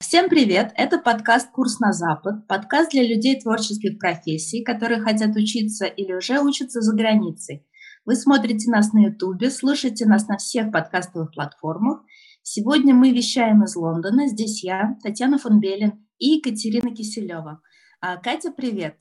[0.00, 0.72] Всем привет!
[0.76, 6.40] Это подкаст «Курс на Запад», подкаст для людей творческих профессий, которые хотят учиться или уже
[6.40, 7.66] учатся за границей.
[8.04, 12.00] Вы смотрите нас на YouTube, слушаете нас на всех подкастовых платформах.
[12.42, 14.28] Сегодня мы вещаем из Лондона.
[14.28, 17.62] Здесь я, Татьяна фон Белин и Екатерина Киселева.
[18.00, 18.96] А, Катя, привет!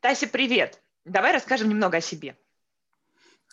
[0.00, 0.80] Тася, привет!
[1.04, 2.36] Давай расскажем немного о себе.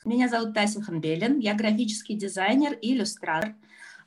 [0.05, 3.55] Меня зовут Тася Ханбелин, я графический дизайнер и иллюстратор–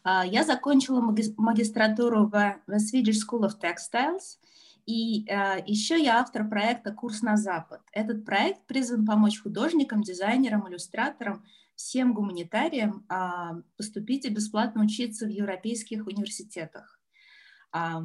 [0.09, 2.35] а, я закончила магистратуру в
[2.69, 4.39] Swedish School of Textiles,
[4.87, 7.81] и а, еще я автор проекта «Курс на Запад».
[7.91, 11.45] Этот проект призван помочь художникам, дизайнерам, иллюстраторам,
[11.75, 17.01] всем гуманитариям а, поступить и бесплатно учиться в европейских университетах.
[17.73, 18.01] А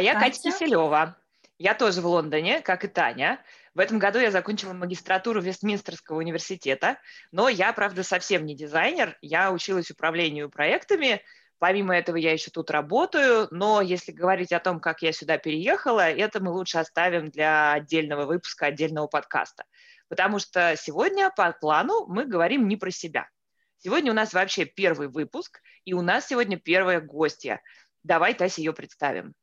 [0.00, 1.18] я Катя Киселева.
[1.60, 3.38] Я тоже в Лондоне, как и Таня.
[3.74, 6.96] В этом году я закончила магистратуру Вестминстерского университета,
[7.32, 9.18] но я, правда, совсем не дизайнер.
[9.20, 11.22] Я училась управлению проектами,
[11.58, 16.10] Помимо этого я еще тут работаю, но если говорить о том, как я сюда переехала,
[16.10, 19.64] это мы лучше оставим для отдельного выпуска, отдельного подкаста.
[20.08, 23.28] Потому что сегодня по плану мы говорим не про себя.
[23.76, 27.60] Сегодня у нас вообще первый выпуск, и у нас сегодня первая гостья.
[28.04, 29.34] Давай, Тася, ее представим.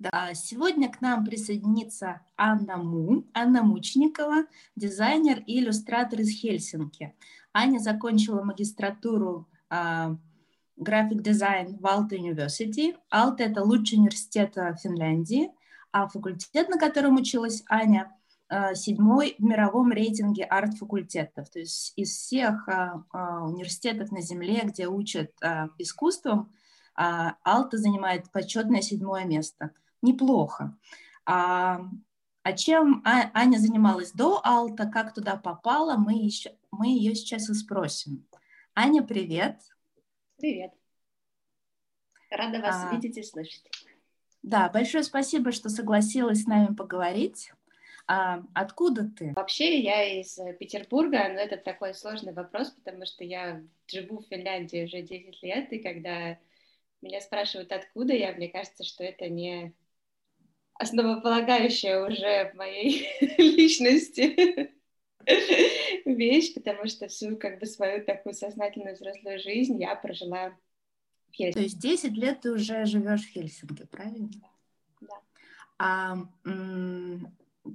[0.00, 7.14] Да, сегодня к нам присоединится Анна Му, Анна Мучникова, дизайнер и иллюстратор из Хельсинки.
[7.52, 10.16] Аня закончила магистратуру а,
[10.78, 12.96] график дизайн в Алта University.
[13.10, 15.50] Алта— это лучший университет Финляндии,
[15.92, 18.10] а факультет, на котором училась Аня,
[18.48, 21.50] а, седьмой в мировом рейтинге арт-факультетов.
[21.50, 25.30] То есть из всех а, а, университетов на Земле, где учат
[25.76, 26.50] искусством,
[26.94, 30.76] Алта занимает почетное седьмое место— неплохо.
[31.26, 31.80] А,
[32.42, 37.48] а чем а, Аня занималась до Алта, как туда попала, мы, еще, мы ее сейчас
[37.50, 38.26] и спросим.
[38.74, 39.60] Аня, привет.
[40.38, 40.72] Привет.
[42.30, 43.70] Рада вас а, видеть и слышать.
[44.42, 47.52] Да, большое спасибо, что согласилась с нами поговорить.
[48.06, 49.32] А, откуда ты?
[49.36, 54.84] Вообще я из Петербурга, но это такой сложный вопрос, потому что я живу в Финляндии
[54.84, 56.38] уже 10 лет, и когда
[57.02, 59.74] меня спрашивают, откуда я, мне кажется, что это не
[60.80, 63.06] основополагающая уже в моей
[63.38, 64.70] личности
[66.06, 70.56] вещь, потому что всю как бы свою такую сознательную взрослую жизнь я прожила
[71.28, 71.54] в Хельсинки.
[71.54, 74.30] То есть 10 лет ты уже живешь в Хельсинки, правильно?
[75.02, 75.20] Да.
[75.78, 76.16] А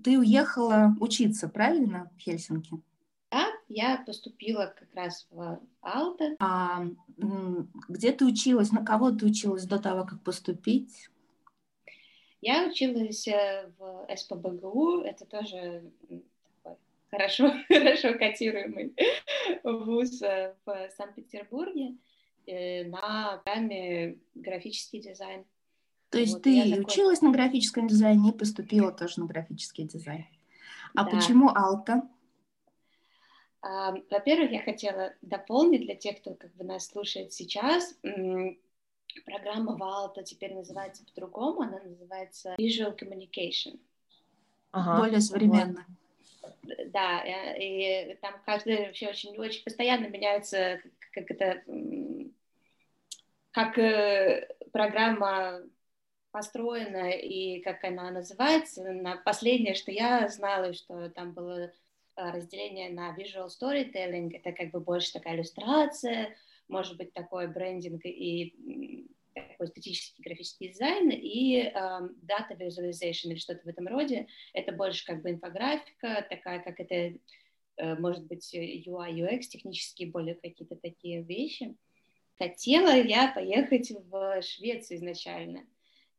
[0.04, 2.82] ты уехала учиться, правильно, в Хельсинки?
[3.32, 6.36] Да, я поступила как раз в Алта.
[6.40, 6.86] А
[7.88, 11.10] где ты училась, на кого ты училась до того, как поступить?
[12.46, 15.92] Я училась э, в СПБГУ, это тоже
[16.64, 16.78] такой
[17.10, 18.94] хорошо, хорошо котируемый
[19.64, 21.96] вуз э, в Санкт-Петербурге
[22.46, 25.44] э, на программе графический дизайн.
[26.12, 26.86] То есть вот, ты закон...
[26.86, 30.28] училась на графическом дизайне и поступила тоже на графический дизайн.
[30.94, 31.10] А да.
[31.10, 32.08] почему Алта?
[33.64, 37.98] Во-первых, я хотела дополнить для тех, кто как бы нас слушает сейчас,
[39.24, 43.80] Программа Валта теперь называется по-другому, она называется Visual Communication.
[44.72, 45.00] Ага.
[45.00, 45.86] Более современно.
[46.88, 47.24] Да,
[47.58, 51.64] и, и там каждый вообще очень, очень постоянно меняется, как, как это,
[53.52, 55.62] как э, программа
[56.32, 58.84] построена и как она называется.
[58.84, 61.72] На последнее, что я знала, что там было э,
[62.16, 66.36] разделение на visual storytelling, это как бы больше такая иллюстрация,
[66.68, 73.62] может быть, такой брендинг и такой эстетический графический дизайн и uh, data visualization или что-то
[73.64, 74.28] в этом роде.
[74.53, 77.18] Это больше как бы инфографика, такая, как это
[77.81, 81.76] uh, может быть UI, UX, технические более какие-то такие вещи.
[82.38, 85.66] Хотела я поехать в Швецию изначально.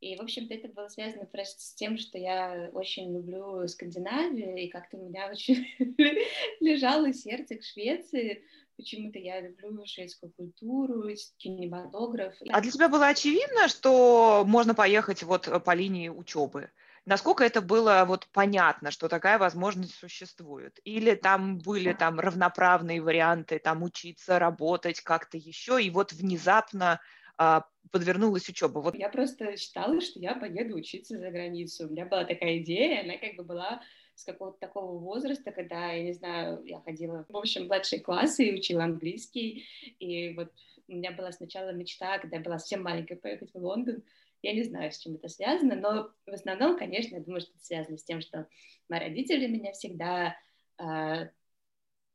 [0.01, 4.69] И, в общем-то, это было связано просто с тем, что я очень люблю Скандинавию, и
[4.69, 5.67] как-то у меня очень
[6.61, 8.45] лежало сердце к Швеции,
[8.77, 12.35] Почему-то я люблю шведскую культуру, кинематограф.
[12.51, 16.71] А для тебя было очевидно, что можно поехать вот по линии учебы?
[17.07, 20.79] Насколько это было вот понятно, что такая возможность существует?
[20.85, 27.01] Или там были там равноправные варианты, там учиться, работать как-то еще, и вот внезапно
[27.39, 28.81] а, подвернулась учеба?
[28.81, 28.97] Вот.
[28.97, 31.87] Я просто считала, что я поеду учиться за границу.
[31.87, 33.81] У меня была такая идея, она как бы была
[34.17, 38.55] с какого-то такого возраста, когда, я не знаю, я ходила, в общем, младшие классы и
[38.55, 39.65] учила английский,
[40.01, 40.53] и вот
[40.89, 44.03] у меня была сначала мечта, когда я была совсем маленькая, поехать в Лондон,
[44.43, 47.65] я не знаю, с чем это связано, но в основном, конечно, я думаю, что это
[47.65, 48.49] связано с тем, что
[48.89, 50.37] мои родители меня всегда
[50.79, 51.29] э,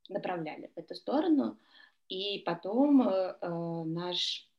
[0.09, 1.57] направляли в эту сторону,
[2.07, 4.49] И потом э, э, наш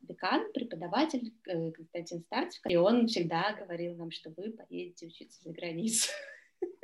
[0.00, 5.52] декан, преподаватель э, Константин Старцев, и он всегда говорил нам, что вы поедете учиться за
[5.52, 6.10] границу.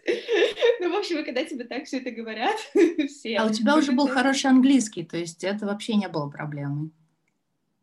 [0.81, 2.57] Ну, в общем, когда тебе так все это говорят,
[3.09, 3.37] все...
[3.37, 6.91] А у тебя уже был хороший английский, то есть это вообще не было проблемой?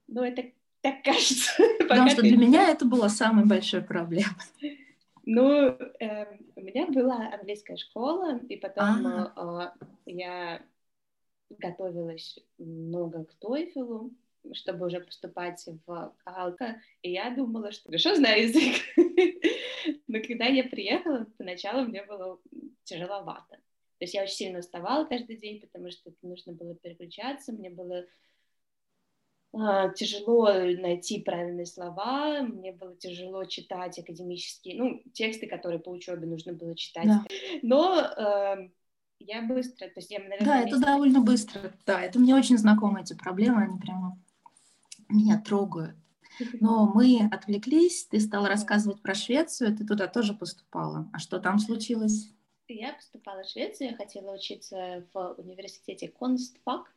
[0.08, 0.46] Ну, это
[0.82, 1.52] так кажется.
[1.80, 4.34] Потому что для меня это была самой большой проблемой.
[5.26, 9.72] Ну, э, у меня была английская школа, и потом э,
[10.06, 10.62] я
[11.50, 14.12] готовилась много к TOEFL,
[14.54, 18.82] чтобы уже поступать в Алка, и я думала, что хорошо знаю язык.
[20.08, 22.40] Но когда я приехала, поначалу мне было
[22.84, 23.58] тяжеловато.
[24.00, 28.06] То есть я очень сильно уставала каждый день, потому что нужно было переключаться, мне было
[29.54, 36.28] а, тяжело найти правильные слова, мне было тяжело читать академические, ну, тексты, которые по учебе
[36.28, 37.06] нужно было читать.
[37.06, 37.26] Да.
[37.64, 38.70] Но э,
[39.20, 43.02] я быстро, то есть я, наверное, Да, это довольно быстро, да, это мне очень знакомы
[43.02, 44.18] эти проблемы, они прямо
[45.14, 45.96] меня трогают.
[46.60, 51.10] Но мы отвлеклись, ты стала рассказывать про Швецию, ты туда тоже поступала.
[51.14, 52.32] А что там случилось?
[52.68, 56.94] Я поступала в Швецию, я хотела учиться в университете Констфак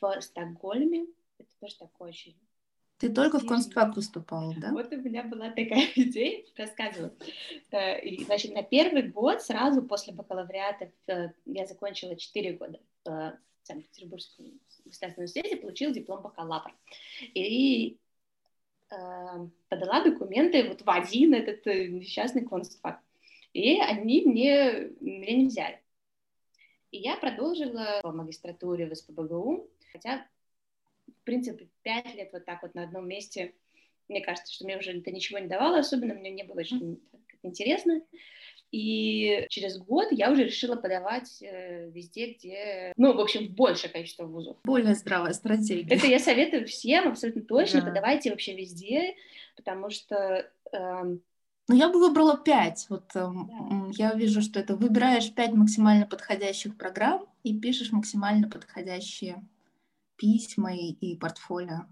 [0.00, 1.06] в Стокгольме
[1.38, 2.36] это тоже такое очень...
[2.98, 4.70] Ты только в Констфак поступала, да?
[4.72, 7.14] Вот у меня была такая идея, рассказываю.
[8.02, 14.58] И, значит, на первый год, сразу после бакалавриата, э, я закончила 4 года в Санкт-Петербургском
[14.88, 16.72] государственном университете, получила диплом бакалавра.
[17.34, 17.98] И
[18.90, 18.96] э,
[19.68, 23.00] подала документы вот в один этот э, несчастный констфак.
[23.52, 25.80] И они мне, меня не взяли.
[26.90, 30.26] И я продолжила по магистратуре в СПБГУ, хотя
[31.26, 33.52] принципе, пять лет вот так вот на одном месте,
[34.08, 37.02] мне кажется, что мне уже это ничего не давало, особенно мне не было очень
[37.42, 38.00] интересно.
[38.76, 44.24] И через год я уже решила подавать э, везде, где, ну, в общем, большее количество
[44.24, 44.58] вузов.
[44.64, 45.94] Более здравая стратегия.
[45.94, 47.86] Это я советую всем абсолютно точно, да.
[47.86, 49.14] подавайте вообще везде,
[49.56, 50.46] потому что...
[50.72, 51.22] Эм...
[51.68, 52.84] Ну, я бы выбрала пять.
[52.90, 54.10] Вот эм, да.
[54.10, 59.42] я вижу, что это выбираешь пять максимально подходящих программ и пишешь максимально подходящие
[60.16, 61.86] письма и, и портфолио.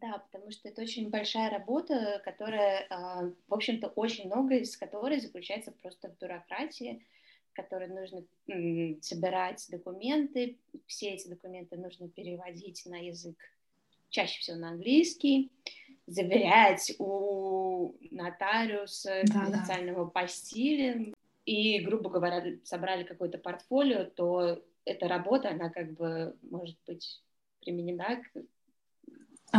[0.00, 5.20] Да, потому что это очень большая работа, которая, а, в общем-то, очень много из которой
[5.20, 7.06] заключается просто в бюрократии,
[7.52, 8.24] которой нужно
[9.00, 13.36] собирать документы, все эти документы нужно переводить на язык,
[14.10, 15.50] чаще всего на английский,
[16.06, 20.10] заверять у нотариуса да, официального да.
[20.10, 21.14] по стилям,
[21.46, 27.22] и, грубо говоря, собрали какое-то портфолио, то эта работа, она как бы может быть
[27.60, 28.42] применена к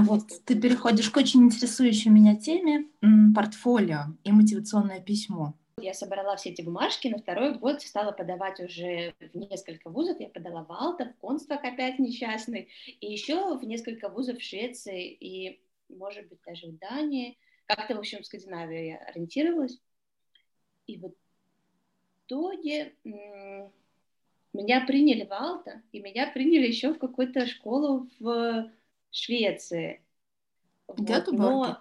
[0.02, 2.88] вот ты переходишь к очень интересующей меня теме
[3.36, 5.54] портфолио и мотивационное письмо.
[5.80, 10.20] Я собрала все эти бумажки, на второй год стала подавать уже в несколько вузов.
[10.20, 15.12] Я подала в Алта, в Конствак опять несчастный, и еще в несколько вузов в Швеции
[15.12, 17.38] и, может быть, даже в Дании.
[17.68, 19.80] Как-то, в общем, в Скандинавии я ориентировалась.
[20.88, 21.14] И в
[22.26, 22.96] итоге
[24.54, 28.72] меня приняли в Алта, и меня приняли еще в какую-то школу в
[29.12, 30.02] Швеции.
[30.88, 31.80] Вот, но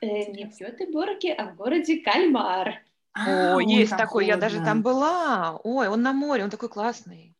[0.00, 2.82] э, не в Гетеборге, а в городе Кальмар.
[3.14, 5.60] А, О, есть такой, я даже там была.
[5.64, 7.34] Ой, он на море, он такой классный.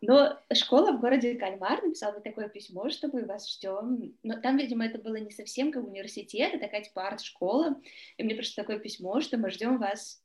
[0.00, 4.16] Но школа в городе Кальмар написала такое письмо, что мы вас ждем.
[4.24, 7.80] Но там, видимо, это было не совсем как университет, это такая типа арт-школа.
[8.16, 10.20] И мне пришло такое письмо, что мы ждем вас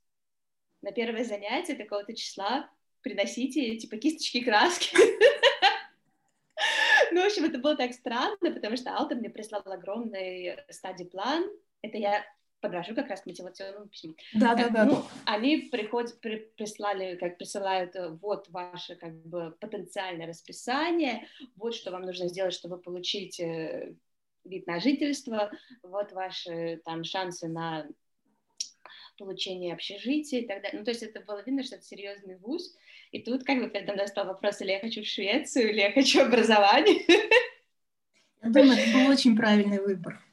[0.81, 2.69] на первое занятие такого-то числа
[3.01, 4.95] приносите, типа, кисточки краски.
[7.17, 11.49] Ну, в общем, это было так странно, потому что автор мне прислал огромный стадий-план.
[11.81, 12.23] Это я
[12.59, 14.13] подражу как раз к мотивационному письму.
[14.35, 14.85] Да, да, да.
[14.85, 21.73] Ну, они приходят, при, прислали, как присылают, э, вот ваше как бы потенциальное расписание, вот
[21.73, 23.95] что вам нужно сделать, чтобы получить э,
[24.43, 25.49] вид на жительство,
[25.81, 27.87] вот ваши там шансы на
[29.17, 30.77] получение общежития и так далее.
[30.77, 32.75] Ну, то есть это было видно, что это серьезный вуз.
[33.17, 35.91] И тут как бы передо мной стал вопрос, или я хочу в Швецию, или я
[35.91, 37.01] хочу образование.
[38.43, 40.23] Я думаю, это был очень правильный выбор.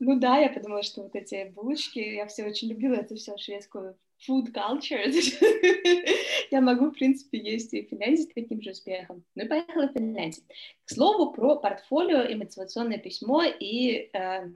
[0.00, 3.96] Ну да, я подумала, что вот эти булочки, я все очень любила эту всю шведскую
[4.26, 5.04] food culture.
[6.50, 9.22] я могу, в принципе, есть и в Финляндии с таким же успехом.
[9.34, 10.42] Ну и поехала в Финляндию.
[10.84, 14.48] К слову, про портфолио, и мотивационное письмо и э,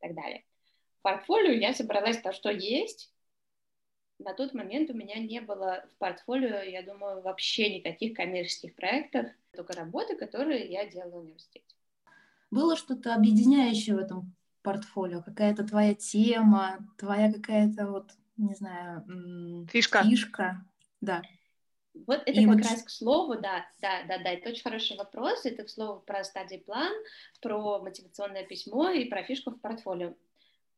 [0.00, 0.44] так далее
[1.04, 3.12] портфолио я собралась то, что есть.
[4.18, 9.26] На тот момент у меня не было в портфолио, я думаю, вообще никаких коммерческих проектов,
[9.52, 11.74] только работы, которые я делала в университете.
[12.50, 15.22] Было что-то объединяющее в этом портфолио?
[15.22, 20.02] Какая-то твоя тема, твоя какая-то вот, не знаю, фишка.
[20.04, 20.64] Фишка,
[21.00, 21.22] да.
[22.06, 22.64] Вот это и как вот...
[22.64, 26.24] раз к слову, да, да, да, да, это очень хороший вопрос, это к слову про
[26.24, 26.92] стадий план,
[27.40, 30.14] про мотивационное письмо и про фишку в портфолио.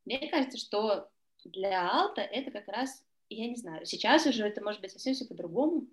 [0.05, 1.11] Мне кажется, что
[1.45, 5.26] для Алта это как раз, я не знаю, сейчас уже это может быть совсем все
[5.26, 5.88] по-другому,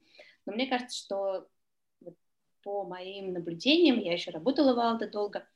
[0.46, 1.48] но мне кажется, что
[2.02, 2.16] вот
[2.64, 5.48] по моим наблюдениям, я еще работала в Алта долго,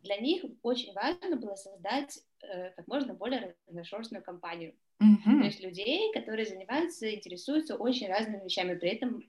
[0.00, 4.74] для них очень важно было создать э, как можно более разношерстную компанию.
[5.00, 5.38] Mm-hmm.
[5.38, 9.22] То есть людей, которые занимаются, интересуются очень разными вещами, при этом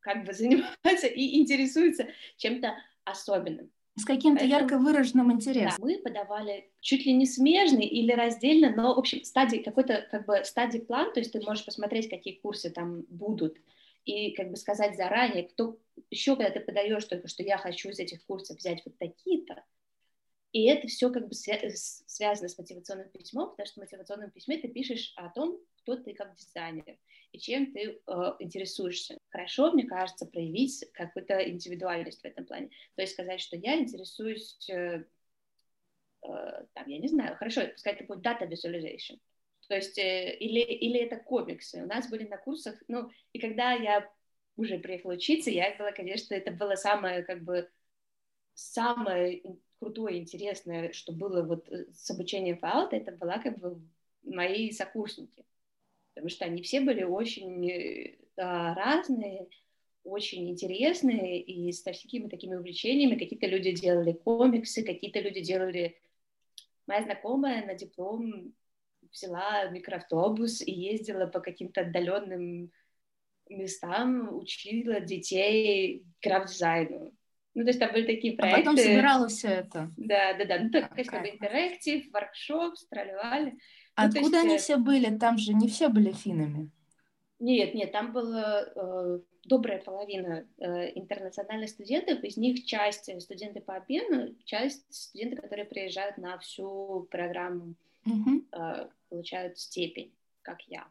[0.00, 3.70] как бы занимаются и интересуются чем-то особенным.
[4.00, 5.76] С каким-то Поэтому, ярко выраженным интересом.
[5.78, 10.26] Да, мы подавали чуть ли не смежный или раздельно, но, в общем, стадии, какой-то как
[10.26, 13.58] бы стадии план, то есть ты можешь посмотреть, какие курсы там будут,
[14.04, 15.78] и как бы сказать заранее, кто
[16.10, 19.62] еще, когда ты подаешь только, что я хочу из этих курсов взять вот такие-то,
[20.52, 24.68] и это все как бы связано с мотивационным письмом, потому что в мотивационном письме ты
[24.68, 25.58] пишешь о том,
[25.90, 26.98] кто ты как дизайнер
[27.32, 29.18] и чем ты э, интересуешься.
[29.28, 32.70] Хорошо, мне кажется, проявить какую-то индивидуальность в этом плане.
[32.96, 35.04] То есть сказать, что я интересуюсь, э,
[36.22, 39.18] э, там, я не знаю, хорошо, пускай это будет data visualization.
[39.68, 41.82] То есть, э, или, или это комиксы.
[41.82, 44.10] У нас были на курсах, ну, и когда я
[44.56, 47.70] уже приехала учиться, я была, конечно, это было самое, как бы,
[48.54, 49.42] самое
[49.78, 53.80] крутое, интересное, что было вот э, с обучением Фаалта, это была как бы
[54.24, 55.44] мои сокурсники.
[56.20, 59.48] Потому что они все были очень э, разные,
[60.04, 63.18] очень интересные и с такими такими увлечениями.
[63.18, 65.96] Какие-то люди делали комиксы, какие-то люди делали...
[66.86, 68.52] Моя знакомая на диплом
[69.10, 72.70] взяла микроавтобус и ездила по каким-то отдаленным
[73.48, 77.14] местам, учила детей граф-дизайну.
[77.54, 78.60] Ну, то есть там были такие проекты.
[78.60, 79.90] А потом собирала все это.
[79.96, 80.58] Да, да, да.
[80.58, 83.54] Ну, так, как бы интерактив, воркшоп, стреливали.
[84.00, 85.18] Ну, Откуда есть, они э, все были?
[85.18, 86.70] Там же не все были финами.
[87.38, 93.76] Нет, нет, там была э, добрая половина э, интернациональных студентов, из них часть студенты по
[93.76, 97.74] обмену, часть студенты, которые приезжают на всю программу,
[98.06, 98.46] mm-hmm.
[98.52, 100.86] э, получают степень, как я.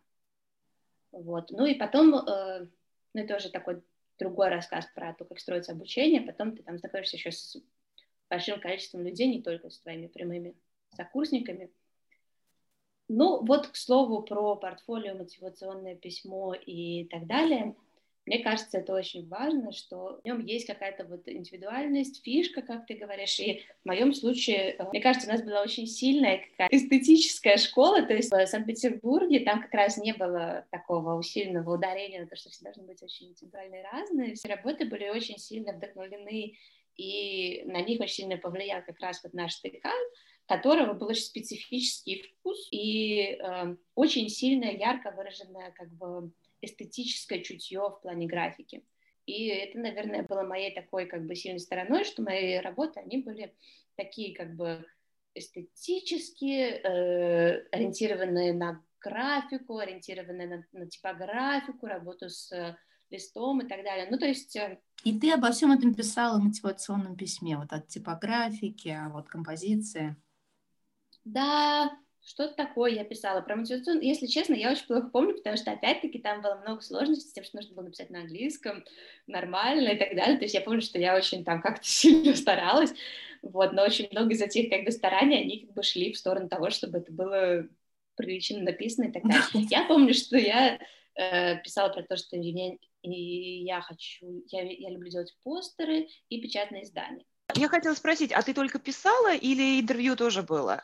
[1.11, 1.51] Вот.
[1.51, 2.67] Ну и потом, э,
[3.13, 3.81] ну это уже такой
[4.17, 7.57] другой рассказ про то, как строится обучение, потом ты там знакомишься еще с
[8.29, 10.55] большим количеством людей, не только с твоими прямыми
[10.95, 11.71] сокурсниками.
[13.09, 17.75] Ну, вот к слову про портфолио, мотивационное письмо и так далее–
[18.29, 22.93] мне кажется, это очень важно, что в нем есть какая-то вот индивидуальность, фишка, как ты
[22.93, 23.39] говоришь.
[23.39, 28.03] И в моем случае, э, мне кажется, у нас была очень сильная какая эстетическая школа,
[28.03, 32.51] то есть в Санкт-Петербурге там как раз не было такого усиленного ударения на то, что
[32.51, 34.35] все должны быть очень индивидуальные разные.
[34.35, 36.55] Все работы были очень сильно вдохновлены,
[36.97, 39.89] и на них очень сильно повлиял как раз вот наш ТК,
[40.49, 47.81] которого был очень специфический вкус и э, очень сильная, ярко выраженная как бы эстетическое чутье
[47.81, 48.83] в плане графики.
[49.27, 53.55] И это, наверное, было моей такой как бы сильной стороной, что мои работы, они были
[53.95, 54.83] такие как бы
[55.35, 62.75] эстетические, э, ориентированные на графику, ориентированные на, на типографику, работу с э,
[63.11, 64.07] листом и так далее.
[64.09, 64.55] Ну, то есть...
[64.55, 69.29] Э, и ты обо всем этом писала в мотивационном письме, вот от типографики, а вот
[69.29, 70.15] композиции.
[71.33, 71.91] Да,
[72.25, 74.05] что-то такое я писала про мотивационную.
[74.05, 77.43] Если честно, я очень плохо помню, потому что, опять-таки, там было много сложностей с тем,
[77.43, 78.83] что нужно было написать на английском
[79.27, 80.37] нормально и так далее.
[80.37, 82.93] То есть я помню, что я очень там как-то сильно старалась,
[83.41, 86.49] вот, но очень много из этих как бы стараний, они как бы шли в сторону
[86.49, 87.67] того, чтобы это было
[88.15, 89.67] прилично написано и так далее.
[89.69, 90.79] Я помню, что я
[91.15, 96.41] э, писала про то, что я, и я хочу, я, я люблю делать постеры и
[96.41, 97.23] печатные издания.
[97.55, 100.83] Я хотела спросить, а ты только писала или интервью тоже было?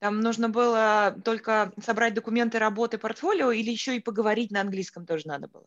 [0.00, 5.26] Там нужно было только собрать документы работы, портфолио или еще и поговорить на английском тоже
[5.26, 5.66] надо было?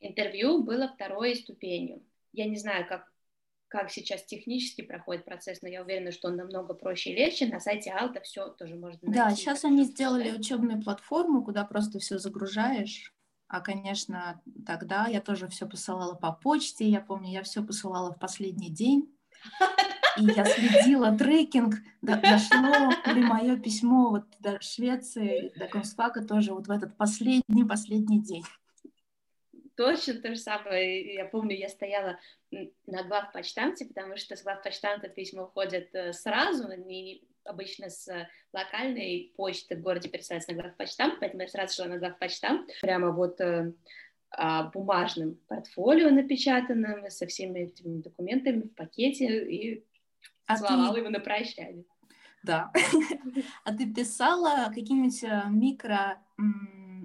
[0.00, 2.02] Интервью было второй ступенью.
[2.32, 3.12] Я не знаю, как,
[3.68, 7.46] как сейчас технически проходит процесс, но я уверена, что он намного проще и легче.
[7.46, 9.18] На сайте Алта все тоже можно найти.
[9.18, 13.12] Да, сейчас они сделали учебную платформу, куда просто все загружаешь.
[13.46, 16.88] А, конечно, тогда я тоже все посылала по почте.
[16.88, 19.14] Я помню, я все посылала в последний день.
[20.20, 26.66] И я следила трекинг, дошло ли мое письмо вот до Швеции, до Комсфака тоже вот
[26.66, 28.44] в этот последний-последний день.
[29.76, 31.14] Точно то же самое.
[31.14, 32.18] Я помню, я стояла
[32.86, 38.06] на главпочтамте, потому что с главпочтамта письма уходят э, сразу, они обычно с
[38.52, 43.40] локальной почты в городе пересылаются на главпочтамт, поэтому я сразу шла на главпочтамт, прямо вот
[43.40, 43.72] э,
[44.32, 49.84] а, бумажным портфолио напечатанным, со всеми этими документами в пакете, и
[50.52, 51.00] а Целовала ты...
[51.00, 51.84] его на прощание.
[52.42, 52.72] Да.
[53.64, 56.18] А ты писала какие-нибудь э, микро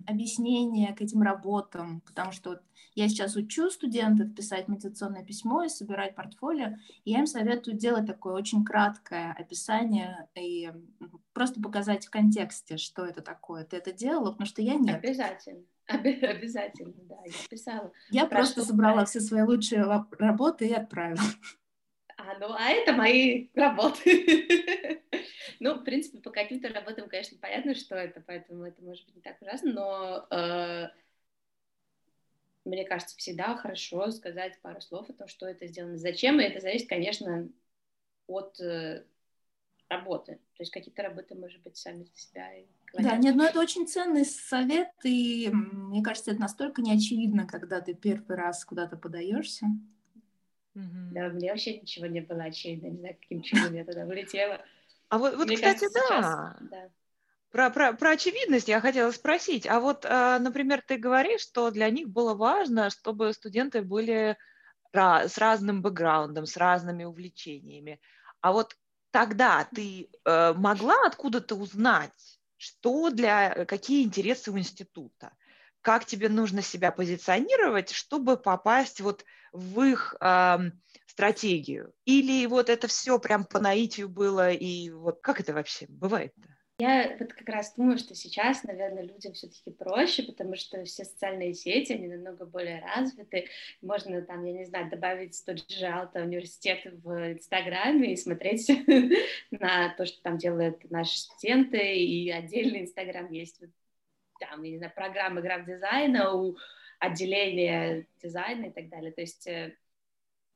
[0.07, 2.61] объяснения к этим работам, потому что вот
[2.93, 8.05] я сейчас учу студентов писать мотивационное письмо и собирать портфолио, и я им советую делать
[8.05, 10.71] такое очень краткое описание и
[11.33, 13.65] просто показать в контексте, что это такое.
[13.65, 15.03] Ты это делала, потому что я нет.
[15.03, 15.63] Обязательно.
[15.87, 17.91] Обязательно, да, я писала.
[18.09, 19.83] Я Про просто собрала все свои лучшие
[20.17, 21.21] работы и отправила.
[22.17, 25.01] А, ну, а это мои работы.
[25.59, 29.21] ну, в принципе, по каким-то работам, конечно, понятно, что это, поэтому это может быть не
[29.21, 30.87] так ужасно, но э,
[32.63, 36.61] мне кажется, всегда хорошо сказать пару слов о том, что это сделано, зачем, и это
[36.61, 37.49] зависит, конечно,
[38.27, 39.03] от э,
[39.89, 40.39] работы.
[40.57, 42.49] То есть какие-то работы, может быть, сами за себя
[42.93, 47.93] Да, нет, но это очень ценный совет, и мне кажется, это настолько неочевидно, когда ты
[47.93, 49.67] первый раз куда-то подаешься.
[50.75, 51.11] Mm-hmm.
[51.11, 54.61] Да, мне вообще ничего не было очевидно, не знаю, каким чудом я туда улетела.
[55.07, 56.55] А вот, вот кстати, кажется, да.
[56.57, 56.89] Сейчас, да.
[57.51, 59.67] Про, про, про очевидность я хотела спросить.
[59.67, 64.35] А вот, э, например, ты говоришь, что для них было важно, чтобы студенты были
[64.91, 68.01] с разным бэкграундом, с разными увлечениями.
[68.41, 68.75] А вот
[69.11, 75.31] тогда ты э, могла откуда-то узнать, что для, какие интересы у института?
[75.85, 79.23] Как тебе нужно себя позиционировать, чтобы попасть вот
[79.53, 80.57] в их э,
[81.05, 81.93] стратегию?
[82.05, 86.49] Или вот это все прям по наитию было, и вот как это вообще бывает-то?
[86.79, 91.53] Я вот как раз думаю, что сейчас, наверное, людям все-таки проще, потому что все социальные
[91.53, 93.45] сети, они намного более развиты.
[93.83, 98.67] Можно там, я не знаю, добавить тот же Алта университет в Инстаграме и смотреть
[99.51, 103.61] на то, что там делают наши студенты, и отдельный Инстаграм есть,
[104.39, 106.57] там, я не знаю, программы граф-дизайна, у
[106.99, 109.11] отделения дизайна и так далее.
[109.11, 109.75] То есть э,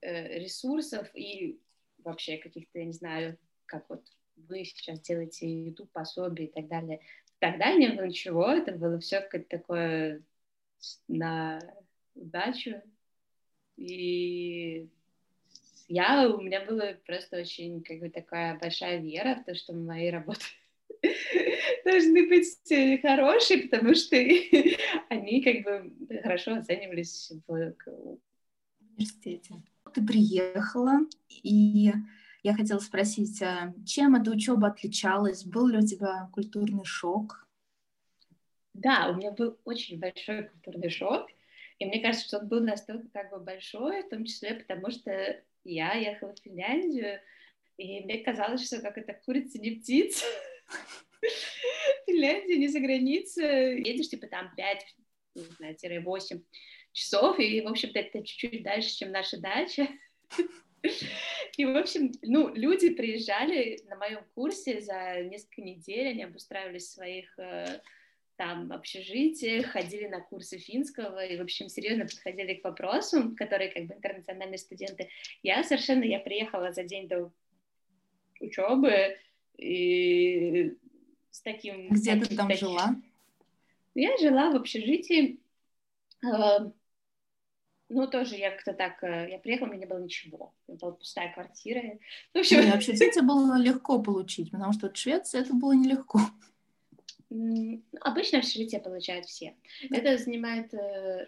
[0.01, 1.59] э, ресурсов и
[1.99, 4.03] вообще каких-то, я не знаю, как вот
[4.35, 7.01] вы сейчас делаете YouTube пособие и так далее.
[7.39, 10.23] Тогда не было ничего, это было все как такое
[11.07, 11.59] на
[12.15, 12.81] удачу.
[13.77, 14.89] И
[15.87, 20.09] я, у меня была просто очень как бы такая большая вера в то, что мои
[20.09, 20.45] работы
[21.91, 24.15] должны быть хорошие, потому что
[25.09, 27.75] они как бы хорошо оценивались в
[28.81, 29.55] университете.
[29.93, 30.99] Ты приехала,
[31.29, 31.91] и
[32.43, 35.43] я хотела спросить, а чем эта учеба отличалась?
[35.43, 37.47] Был ли у тебя культурный шок?
[38.73, 41.27] Да, у меня был очень большой культурный шок.
[41.79, 45.41] И мне кажется, что он был настолько как бы большой, в том числе потому, что
[45.63, 47.19] я ехала в Финляндию,
[47.77, 50.25] и мне казалось, что как это курица не птица.
[52.05, 53.81] Финляндия не за границей.
[53.81, 54.85] Едешь типа там 5,
[55.35, 56.41] не знаю, 8
[56.91, 59.87] часов, и, в общем-то, это чуть-чуть дальше, чем наша дача.
[61.57, 66.93] И, в общем, ну, люди приезжали на моем курсе за несколько недель, они обустраивались в
[66.93, 67.81] своих э,
[68.37, 73.87] там общежитиях, ходили на курсы финского и, в общем, серьезно подходили к вопросу, которые как
[73.87, 75.09] бы интернациональные студенты.
[75.43, 77.33] Я совершенно, я приехала за день до
[78.39, 79.17] учебы
[79.57, 80.77] и
[81.31, 81.89] с таким...
[81.89, 82.67] Где ты там таким...
[82.67, 82.95] жила?
[83.95, 85.39] Я жила в общежитии,
[86.23, 86.71] э,
[87.89, 90.53] ну, тоже я как-то так, э, я приехала, у меня не было ничего.
[90.67, 91.81] Была пустая квартира.
[91.81, 91.99] Ну,
[92.33, 92.61] в общем...
[92.61, 96.19] Ну, общежитие было легко получить, потому что в Швеции это было нелегко.
[98.01, 99.55] Обычно общежитие получают все.
[99.89, 101.27] Это занимает э,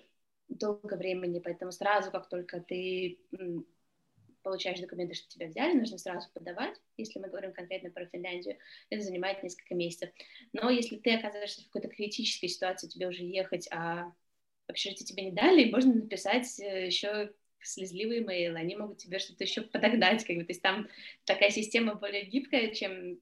[0.49, 3.19] долго времени, поэтому сразу, как только ты
[4.41, 6.75] получаешь документы, что тебя взяли, нужно сразу подавать.
[6.97, 8.57] Если мы говорим конкретно про Финляндию,
[8.89, 10.09] это занимает несколько месяцев.
[10.53, 14.11] Но если ты оказываешься в какой-то критической ситуации, тебе уже ехать, а
[14.67, 19.61] общежитие тебе не дали, можно написать э, еще слезливый имейл, они могут тебе что-то еще
[19.61, 20.87] подогнать, как бы, то есть там
[21.25, 23.19] такая система более гибкая, чем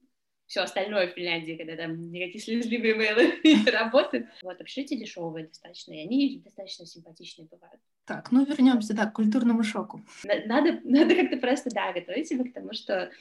[0.50, 4.26] все остальное в Финляндии, когда там никакие слезливые имейлы не работают.
[4.42, 7.80] Вот, общежития дешевые достаточно, и они достаточно симпатичные бывают.
[8.04, 10.02] Так, ну вернемся, да, к культурному шоку.
[10.24, 13.12] Надо, надо как-то просто, да, готовить себя к тому, что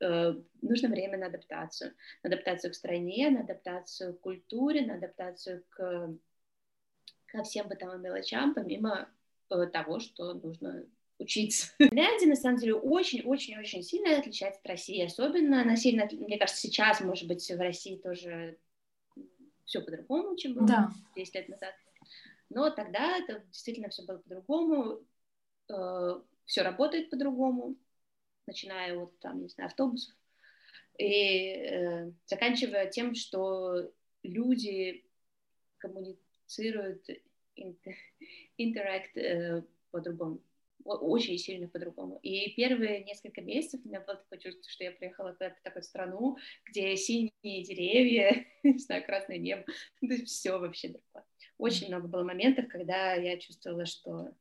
[0.00, 1.92] э, нужно время на адаптацию.
[2.22, 6.16] На адаптацию к стране, на адаптацию к культуре, на адаптацию к
[7.26, 9.08] ко всем бытовым мелочам, помимо
[9.50, 10.86] э, того, что нужно
[11.18, 11.72] учиться.
[11.78, 15.04] Финляндия, на самом деле, очень-очень-очень сильно отличается от России.
[15.04, 18.58] Особенно она сильно, мне кажется, сейчас, может быть, в России тоже
[19.64, 20.90] все по-другому, чем было да.
[21.16, 21.74] 10 лет назад.
[22.48, 25.00] Но тогда это действительно все было по-другому,
[25.68, 27.76] э, все работает по-другому,
[28.46, 30.14] начиная от, там, не знаю, автобусов,
[30.96, 33.90] и э, заканчивая тем, что
[34.22, 35.04] люди
[35.78, 37.04] коммуни коммуницируют,
[38.56, 40.40] интеракт э, по-другому,
[40.94, 42.18] очень сильно по-другому.
[42.22, 46.36] И первые несколько месяцев у меня было такое чувство, что я приехала в такую страну,
[46.66, 49.64] где синие деревья, не знаю, красное небо,
[50.00, 51.24] да все вообще другое.
[51.58, 54.32] очень много было моментов, когда я чувствовала, что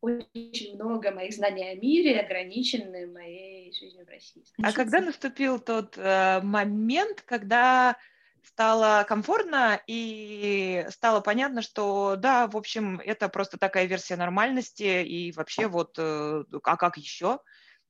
[0.00, 4.44] очень много моих знаний о мире ограничены моей жизнью в России.
[4.62, 7.96] А когда наступил тот э, момент, когда
[8.46, 15.32] стало комфортно и стало понятно, что да, в общем, это просто такая версия нормальности и
[15.32, 17.40] вообще вот, э, а как еще?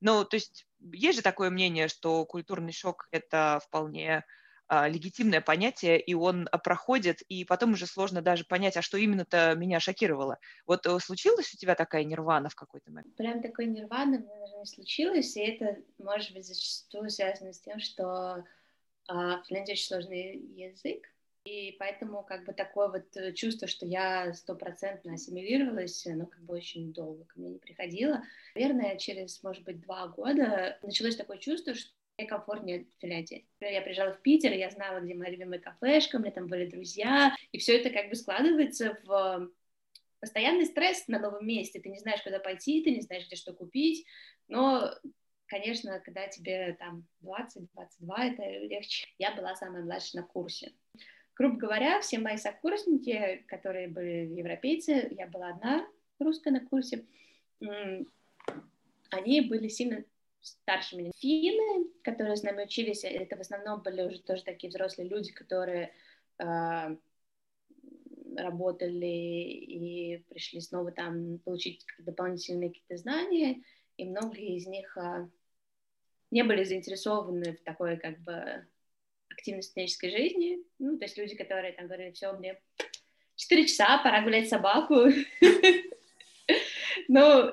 [0.01, 4.25] Ну, то есть есть же такое мнение, что культурный шок– это вполне
[4.67, 8.97] а, легитимное понятие, и он а, проходит, и потом уже сложно даже понять, а что
[8.97, 10.39] именно-то меня шокировало.
[10.65, 13.15] Вот э, случилась у тебя такая нирвана в какой-то момент?
[13.15, 18.43] Прям такой нирваны, наверное, не случилось, и это, может быть, зачастую связано с тем, что
[19.07, 21.07] финляндия очень сложный язык,
[21.47, 26.55] и поэтому как бы такое вот э, чувство, что я стопроцентно ассимилировалась, оно как бы
[26.55, 28.21] очень долго ко мне не приходило.
[28.53, 33.47] Наверное, через, может быть, два года началось такое чувство, что мне комфортнее в Финляндии.
[33.61, 37.33] Я приезжала в Питер, я знала, где моя любимая кафешка, у меня там были друзья,
[37.53, 39.49] и все это как бы складывается в
[40.19, 41.79] постоянный стресс на новом месте.
[41.79, 44.05] Ты не знаешь, куда пойти, ты не знаешь, где что купить,
[44.49, 44.93] но
[45.47, 49.07] конечно, когда тебе там 20-22, это легче.
[49.17, 50.73] Я была самая младшая на курсе.
[51.35, 55.87] Грубо говоря, все мои сокурсники, которые были европейцы, я была одна
[56.19, 57.05] русская на курсе,
[59.09, 60.03] они были сильно
[60.41, 61.11] старше меня.
[61.17, 65.93] Финны, которые с нами учились, это в основном были уже тоже такие взрослые люди, которые
[66.39, 66.95] э,
[68.35, 73.63] работали и пришли снова там получить дополнительные какие-то знания,
[73.97, 75.27] и многие из них э,
[76.31, 78.65] не были заинтересованы в такой как бы
[79.29, 80.59] активности студенческой жизни.
[80.79, 82.59] Ну, то есть люди, которые там говорили, все, мне
[83.35, 85.05] 4 часа, пора гулять собаку.
[87.07, 87.51] Но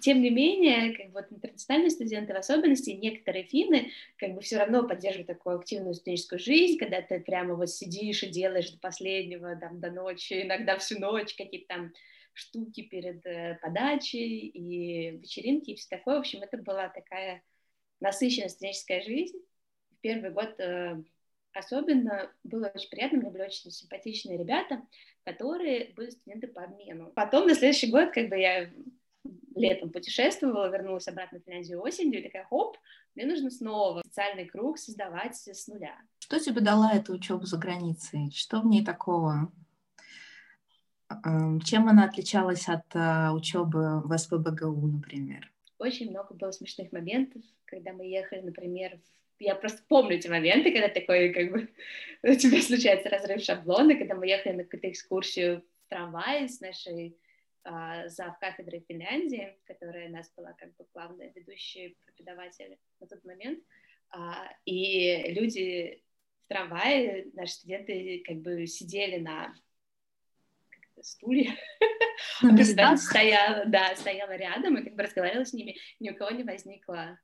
[0.00, 4.86] тем не менее, как вот интернациональные студенты в особенности, некоторые финны как бы все равно
[4.86, 9.80] поддерживают такую активную студенческую жизнь, когда ты прямо вот сидишь и делаешь до последнего, там,
[9.80, 11.92] до ночи, иногда всю ночь какие-то там
[12.32, 16.16] штуки перед э, подачей и вечеринки и все такое.
[16.16, 17.42] В общем, это была такая
[18.00, 19.38] насыщенная студенческая жизнь.
[20.00, 21.02] Первый год э,
[21.52, 24.82] особенно было очень приятно, мне были очень симпатичные ребята,
[25.24, 27.12] которые были студенты по обмену.
[27.14, 28.70] Потом на следующий год, бы я
[29.54, 32.78] летом путешествовала, вернулась обратно в Финляндию осенью, и такая, хоп,
[33.14, 35.96] мне нужно снова социальный круг создавать с нуля.
[36.18, 38.30] Что тебе дала эта учеба за границей?
[38.32, 39.52] Что в ней такого?
[41.64, 45.50] Чем она отличалась от э, учебы в СПБГУ, например?
[45.78, 49.42] Очень много было смешных моментов, когда мы ехали, например, в...
[49.42, 51.68] я просто помню эти моменты, когда такой, как бы,
[52.22, 57.16] у тебя случается разрыв шаблона, когда мы ехали на какую-то экскурсию в трамвае с нашей
[57.64, 63.24] а, зав кафедрой Финляндии, которая у нас была как бы главная ведущая преподаватель на тот
[63.24, 63.58] момент,
[64.10, 66.02] а, и люди
[66.44, 69.54] в трамвае, наши студенты как бы сидели на
[71.02, 71.50] стуле,
[72.42, 76.44] а стояла, да, стояла рядом и как бы разговаривала с ними, ни у кого не
[76.44, 77.18] возникло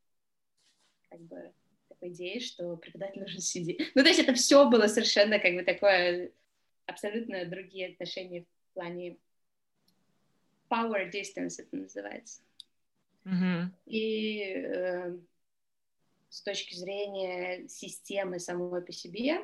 [1.08, 1.52] как бы
[1.88, 3.92] такой идеи, что преподаватель должен сидеть.
[3.94, 6.32] Ну, то есть это все было совершенно как бы такое,
[6.86, 9.16] абсолютно другие отношения в плане
[10.70, 12.42] power distance это называется.
[13.24, 13.66] Mm-hmm.
[13.86, 15.16] И э,
[16.28, 19.40] с точки зрения системы самой по себе,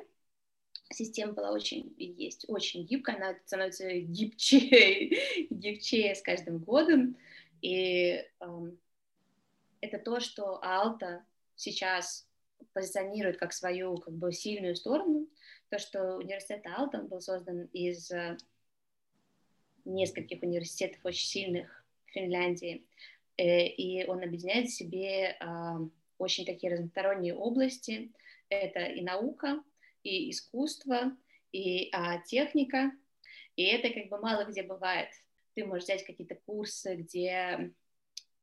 [0.94, 7.16] система была очень, есть очень гибкая, она становится гибче, гибче с каждым годом,
[7.60, 8.70] и э,
[9.80, 11.24] это то, что Алта
[11.56, 12.28] сейчас
[12.72, 15.28] позиционирует как свою как бы сильную сторону,
[15.68, 18.36] то, что университет Алта был создан из э,
[19.84, 22.86] нескольких университетов очень сильных в Финляндии,
[23.36, 25.78] э, и он объединяет в себе а,
[26.18, 28.12] очень такие разносторонние области.
[28.48, 29.62] Это и наука,
[30.02, 31.16] и искусство,
[31.52, 32.92] и а, техника,
[33.56, 35.08] и это как бы мало где бывает.
[35.54, 37.72] Ты можешь взять какие-то курсы, где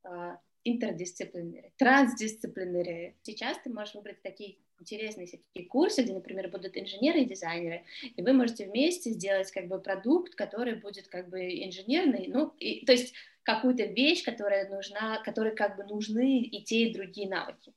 [0.02, 3.16] а, интердисциплинарные, трансдисциплинарные.
[3.22, 8.22] Сейчас ты можешь выбрать такие интересные всякие курсы, где, например, будут инженеры и дизайнеры, и
[8.22, 12.92] вы можете вместе сделать как бы продукт, который будет как бы инженерный, ну, и, то
[12.92, 17.72] есть какую-то вещь, которая нужна, которой как бы нужны и те, и другие навыки.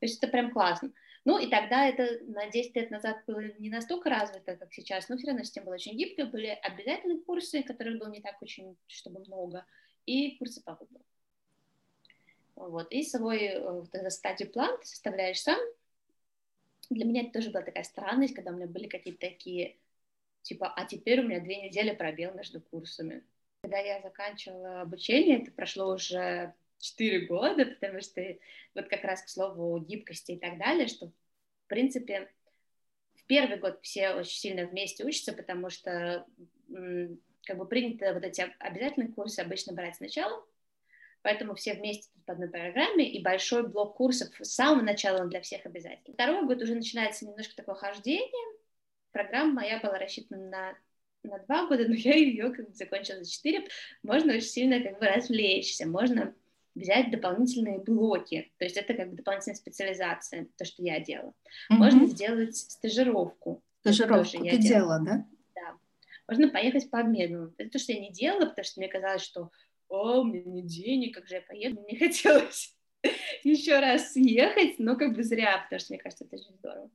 [0.00, 0.92] То есть это прям классно.
[1.24, 5.16] Ну, и тогда это на 10 лет назад было не настолько развито, как сейчас, но
[5.16, 9.20] все равно система была очень гибкая, были обязательные курсы, которых было не так очень, чтобы
[9.20, 9.64] много,
[10.04, 11.04] и курсы по выбору.
[12.56, 15.58] Вот, и свой э, этот стадию план ты составляешь сам,
[16.90, 19.76] для меня это тоже была такая странность, когда у меня были какие-то такие,
[20.42, 23.24] типа, а теперь у меня две недели пробел между курсами.
[23.62, 28.20] Когда я заканчивала обучение, это прошло уже четыре года, потому что
[28.74, 32.30] вот как раз к слову гибкости и так далее, что в принципе
[33.14, 36.26] в первый год все очень сильно вместе учатся, потому что
[37.46, 40.44] как бы принято вот эти обязательные курсы обычно брать сначала,
[41.22, 45.40] поэтому все вместе по одной программе, и большой блок курсов с самого начала он для
[45.40, 46.14] всех обязательно.
[46.14, 48.58] Второй год уже начинается немножко такое хождение,
[49.12, 50.78] программа моя была рассчитана на
[51.24, 53.68] на два года, но я ее как бы закончила за четыре.
[54.02, 56.34] Можно очень сильно как бы развлечься, можно
[56.74, 61.34] взять дополнительные блоки, то есть это как бы дополнительная специализация, то, что я делала.
[61.70, 61.76] Mm-hmm.
[61.76, 63.62] Можно сделать стажировку.
[63.80, 65.26] Стажировку ты делала, да?
[65.54, 65.76] Да.
[66.28, 67.52] Можно поехать по обмену.
[67.58, 69.50] Это то, что я не делала, потому что мне казалось, что
[69.88, 72.74] о, у меня нет денег, как же я поеду, мне хотелось
[73.42, 76.90] еще раз съехать, но как бы зря, потому что мне кажется, это очень здорово.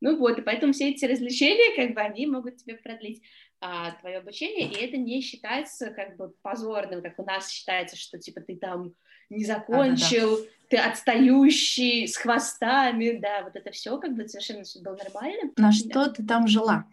[0.00, 3.22] Ну вот, и поэтому все эти развлечения, как бы, они могут тебе продлить
[3.60, 8.18] а, твое обучение, и это не считается как бы позорным, как у нас считается, что
[8.18, 8.94] типа ты там
[9.30, 10.48] не закончил, а, да, да.
[10.68, 15.52] ты отстающий, с хвостами, да, вот это все как бы совершенно все было нормально.
[15.56, 16.86] На что ты там жила?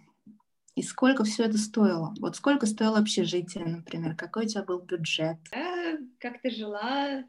[0.76, 2.14] И сколько все это стоило?
[2.20, 4.16] Вот сколько стоило общежитие, например?
[4.16, 5.38] Какой у тебя был бюджет?
[5.54, 7.24] Я как-то жила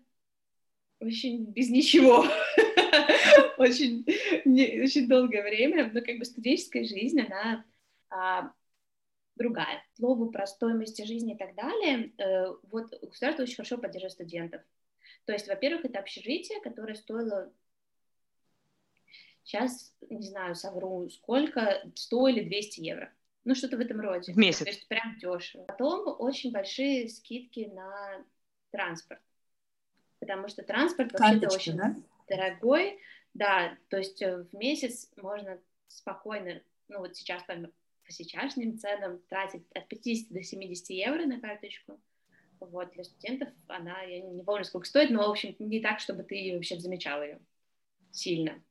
[0.98, 2.24] очень без ничего.
[3.58, 4.04] очень,
[4.44, 7.64] не, очень долгое время, но как бы студенческая жизнь, она
[8.10, 8.52] а,
[9.36, 9.84] другая.
[9.94, 14.62] Слову про стоимость жизни и так далее, э, вот государство очень хорошо поддерживает студентов.
[15.26, 17.52] То есть, во-первых, это общежитие, которое стоило
[19.42, 23.12] сейчас, не знаю, совру, сколько, 100 или 200 евро.
[23.44, 24.32] Ну, что-то в этом роде.
[24.32, 24.64] В месяц.
[24.64, 25.64] То есть прям дешево.
[25.64, 28.24] Потом очень большие скидки на
[28.70, 29.20] транспорт.
[30.18, 31.94] Потому что транспорт вообще-то очень да?
[32.28, 33.00] дорогой.
[33.34, 39.20] Да, то есть э, в месяц можно спокойно, ну вот сейчас по, по сейчасшним ценам
[39.28, 42.00] тратить от 50 до 70 евро на карточку.
[42.60, 46.22] Вот, для студентов она, я не помню, сколько стоит, но, в общем, не так, чтобы
[46.22, 47.40] ты вообще замечала ее
[48.10, 48.62] сильно.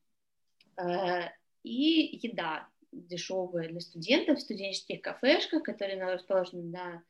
[0.76, 1.30] Э,
[1.62, 7.02] и еда дешевая для студентов в студенческих кафешках, которые расположены на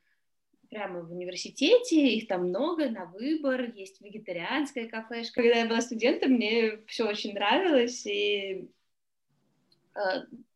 [0.68, 5.42] прямо в университете, их там много, на выбор, есть вегетарианская кафешка.
[5.42, 8.68] Когда я была студентом, мне все очень нравилось, и
[9.94, 10.00] э,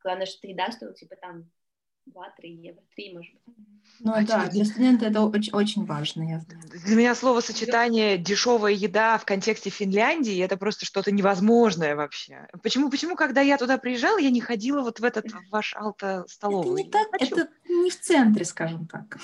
[0.02, 1.48] главное, что еда стоила типа там
[2.14, 3.54] 2-3 евро, 3, может быть.
[4.00, 6.22] Ну а да, для студента это очень, очень важно.
[6.22, 6.42] Я
[6.86, 12.48] Для меня словосочетание «дешевая еда» в контексте Финляндии– это просто что-то невозможное вообще.
[12.62, 16.82] Почему, почему, когда я туда приезжала, я не ходила вот в этот ваш алто-столовый?
[16.82, 19.18] Это не так, это не в центре, скажем так.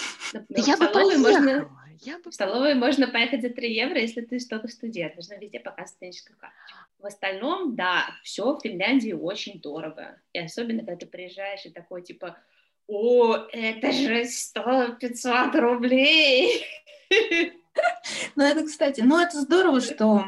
[0.49, 0.91] Я бы.
[1.19, 1.69] Можно...
[2.03, 2.31] Я бы...
[2.31, 5.17] В столовую можно поехать за 3 евро, если ты только студент.
[5.17, 6.79] Нужно везде показывать студенческую карточку.
[6.99, 10.21] В остальном, да, все в Финляндии очень дорого.
[10.33, 12.37] И особенно, когда ты приезжаешь и такой, типа,
[12.89, 16.65] о, это же 100-500 рублей.
[18.37, 20.25] Ну, это, кстати, ну, это здорово, что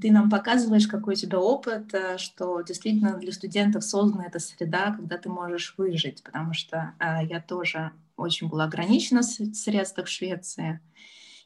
[0.00, 4.92] ты нам показываешь, какой у тебя опыт, э, что действительно для студентов создана эта среда,
[4.92, 10.10] когда ты можешь выжить, потому что э, я тоже очень была ограничена в средствах в
[10.10, 10.80] Швеции,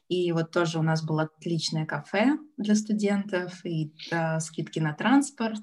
[0.09, 5.61] и вот тоже у нас было отличное кафе для студентов, и э, скидки на транспорт,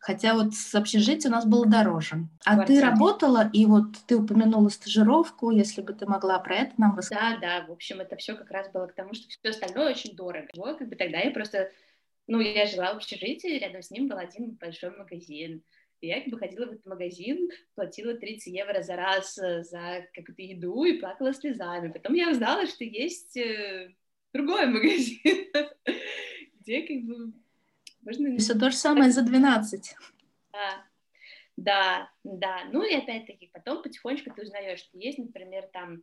[0.00, 2.28] Хотя вот с общежитием у нас было дороже.
[2.44, 2.80] А Квартира.
[2.80, 7.40] ты работала, и вот ты упомянула стажировку, если бы ты могла про это нам рассказать.
[7.40, 10.16] Да, да, в общем, это все как раз было к тому, что все остальное очень
[10.16, 10.48] дорого.
[10.56, 11.70] Вот, как бы тогда я просто,
[12.26, 15.62] ну, я жила в общежитии, рядом с ним был один большой магазин.
[16.00, 20.04] И я как бы ходила в этот магазин, платила 30 евро за раз э, за
[20.12, 21.92] какую-то еду и плакала слезами.
[21.92, 23.94] Потом я узнала, что есть э,
[24.34, 25.46] другой магазин,
[26.58, 27.32] где как бы
[28.02, 28.36] можно...
[28.38, 29.94] Все то же самое за 12.
[30.52, 30.86] Да,
[31.56, 32.64] да, да.
[32.72, 36.02] Ну и опять-таки потом потихонечку ты узнаешь, что есть, например, там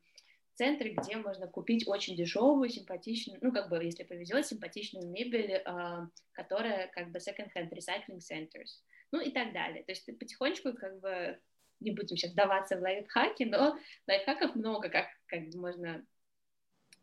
[0.55, 6.07] центры, где можно купить очень дешевую, симпатичную, ну, как бы, если повезет, симпатичную мебель, э,
[6.33, 8.81] которая как бы second-hand recycling centers,
[9.11, 9.83] ну и так далее.
[9.83, 11.39] То есть ты потихонечку как бы
[11.79, 16.05] не будем сейчас даваться в лайфхаки, но лайфхаков много, как, как можно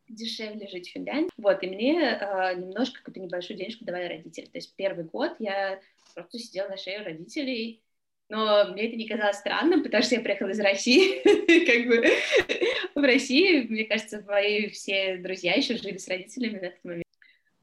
[0.09, 1.31] дешевле жить в Финляндии.
[1.37, 4.47] Вот, и мне э, немножко какую-то небольшую денежку давали родители.
[4.47, 5.81] То есть первый год я
[6.15, 7.83] просто сидела на шее родителей,
[8.29, 11.23] но мне это не казалось странным, потому что я приехала из России,
[11.67, 16.85] как бы в России, мне кажется, мои все друзья еще жили с родителями на этот
[16.85, 17.07] момент.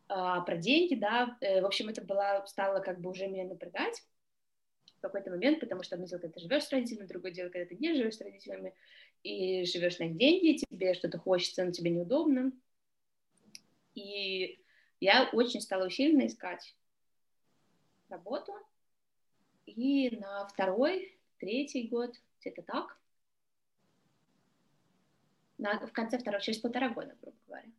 [0.07, 4.03] А, про деньги, да, э, в общем, это было, стало как бы уже меня напрягать
[4.97, 7.65] в какой-то момент, потому что одно дело, когда ты живешь с родителями, другое дело, когда
[7.65, 8.73] ты не живешь с родителями,
[9.23, 12.51] и живешь на деньги, тебе что-то хочется, но тебе неудобно.
[13.95, 14.59] И
[14.99, 16.75] я очень стала усиленно искать
[18.09, 18.53] работу.
[19.65, 22.97] И на второй, третий год, где-то так,
[25.57, 27.69] на, в конце второго, через полтора года, грубо говоря,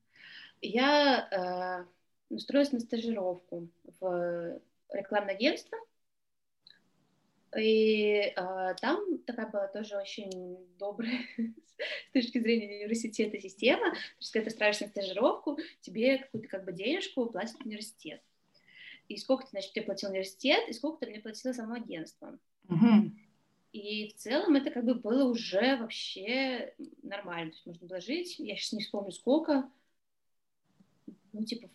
[0.63, 1.87] я
[2.31, 3.69] э, устроилась на стажировку
[4.01, 5.79] в рекламное агентство,
[7.57, 14.33] И э, там такая была тоже очень добрая с точки зрения университета система, то есть
[14.33, 18.21] когда ты устраиваешься на стажировку, тебе какую-то как бы денежку платит университет.
[19.09, 22.39] И сколько, значит, тебе платил университет, и сколько ты мне платило само агентство.
[22.69, 23.13] Угу.
[23.73, 28.39] И в целом это как бы было уже вообще нормально, то есть можно было жить,
[28.39, 29.69] я сейчас не вспомню сколько,
[31.33, 31.69] ну, типа,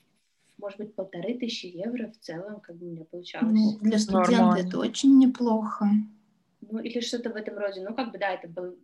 [0.60, 3.52] может быть, полторы тысячи евро в целом, как бы у меня получалось.
[3.52, 4.68] Ну, для студента Нормально.
[4.68, 5.88] это очень неплохо.
[6.62, 7.82] Ну, или что-то в этом роде.
[7.82, 8.78] Ну, как бы, да, это был,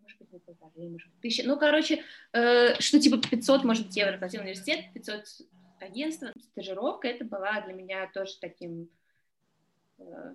[0.00, 1.46] может быть, не полторы, может быть, тысяча.
[1.46, 5.24] Ну, короче, э, что типа 500, может быть, евро платил университет, 500
[5.80, 6.28] агентство.
[6.52, 8.88] Стажировка это была для меня тоже таким
[9.98, 10.34] э,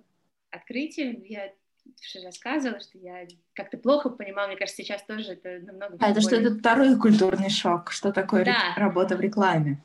[0.50, 1.22] открытием.
[1.22, 1.52] Я
[1.86, 5.96] уже рассказывала, что я как-то плохо понимала, мне кажется, сейчас тоже это намного...
[6.00, 8.74] А это что это второй культурный шок, что такое да.
[8.76, 9.82] работа в рекламе?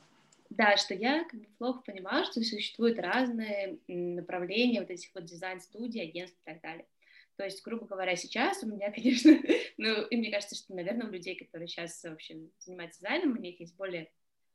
[0.50, 6.02] Да, что я как бы плохо понимаю, что существуют разные направления вот этих вот дизайн-студий,
[6.02, 6.86] агентств и так далее.
[7.36, 9.38] То есть, грубо говоря, сейчас у меня, конечно,
[9.78, 13.60] ну, и мне кажется, что, наверное, у людей, которые сейчас вообще занимаются дизайном, у них
[13.60, 14.10] есть более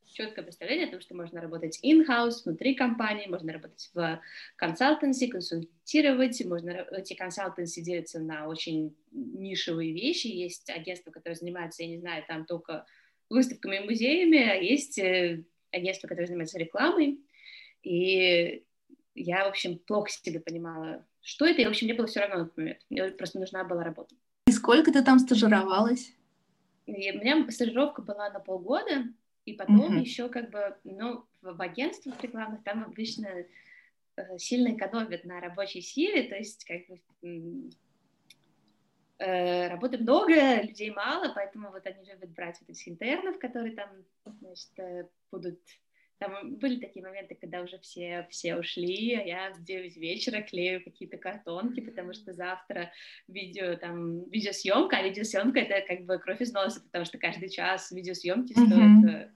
[0.07, 4.21] четкое представление о том, что можно работать in-house, внутри компании, можно работать в
[4.57, 11.89] консалтенси, консультировать, можно эти консалтенси делятся на очень нишевые вещи, есть агентства, которые занимаются, я
[11.89, 12.87] не знаю, там только
[13.29, 17.21] выставками и музеями, а есть э, агентство, которое занимается рекламой,
[17.83, 18.65] и
[19.15, 22.37] я, в общем, плохо себе понимала, что это, и, в общем, мне было все равно
[22.37, 24.15] на тот момент, мне просто нужна была работа.
[24.47, 26.13] И сколько ты там стажировалась?
[26.87, 29.05] И у меня стажировка была на полгода,
[29.45, 30.01] и потом mm-hmm.
[30.01, 33.29] еще как бы, ну, в, агентствах рекламных там обычно
[34.17, 37.71] э, сильно экономят на рабочей силе, то есть как бы
[39.21, 43.91] работы много, людей мало, поэтому вот они любят брать вот этих интернов, которые там,
[44.41, 45.61] значит, э, будут
[46.21, 50.85] там были такие моменты, когда уже все, все ушли, а я в 9 вечера клею
[50.85, 52.93] какие-то картонки, потому что завтра
[53.27, 57.91] видео, там, видеосъемка, а видеосъемка— это как бы кровь из носа, потому что каждый час
[57.91, 58.67] видеосъемки mm-hmm.
[58.67, 59.31] стоит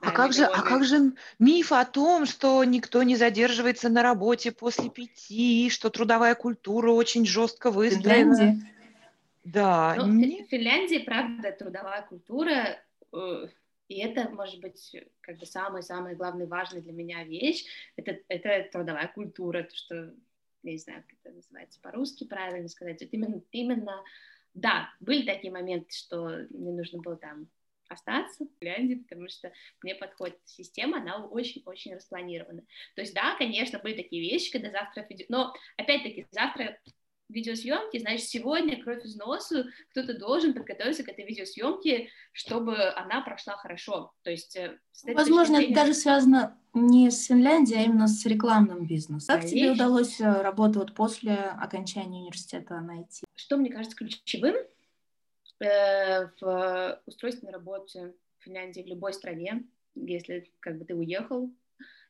[0.00, 4.50] а как же, а как же миф о том, что никто не задерживается на работе
[4.50, 8.34] после пяти, что трудовая культура очень жестко выстроена?
[8.34, 8.70] Финляндия.
[9.44, 9.94] Да.
[9.96, 10.44] Ну, не...
[10.44, 12.78] В Финляндии, правда, трудовая культура,
[13.12, 13.48] э,
[13.88, 19.08] и это, может быть, как бы самая-самая главная важная для меня вещь, это, это трудовая
[19.08, 20.14] культура, то, что,
[20.62, 24.02] я не знаю, как это называется по-русски правильно сказать, это именно, именно,
[24.54, 27.48] да, были такие моменты, что мне нужно было там
[27.90, 32.62] остаться в Финляндии, потому что мне подходит система, она очень-очень распланирована.
[32.94, 35.06] То есть, да, конечно, были такие вещи, когда завтра...
[35.28, 36.78] Но, опять-таки, завтра
[37.30, 43.56] видеосъемки, значит, сегодня кровь из носу, кто-то должен подготовиться к этой видеосъемке, чтобы она прошла
[43.56, 44.12] хорошо.
[44.22, 45.72] То есть, э, Возможно, зрения...
[45.72, 49.40] это даже связано не с Финляндией, а именно с рекламным бизнесом.
[49.40, 53.24] Как тебе удалось э, работу вот после окончания университета найти?
[53.34, 54.56] Что мне кажется ключевым?
[55.60, 61.50] Э, в устройственной работе в Финляндии, в любой стране, если как бы ты уехал,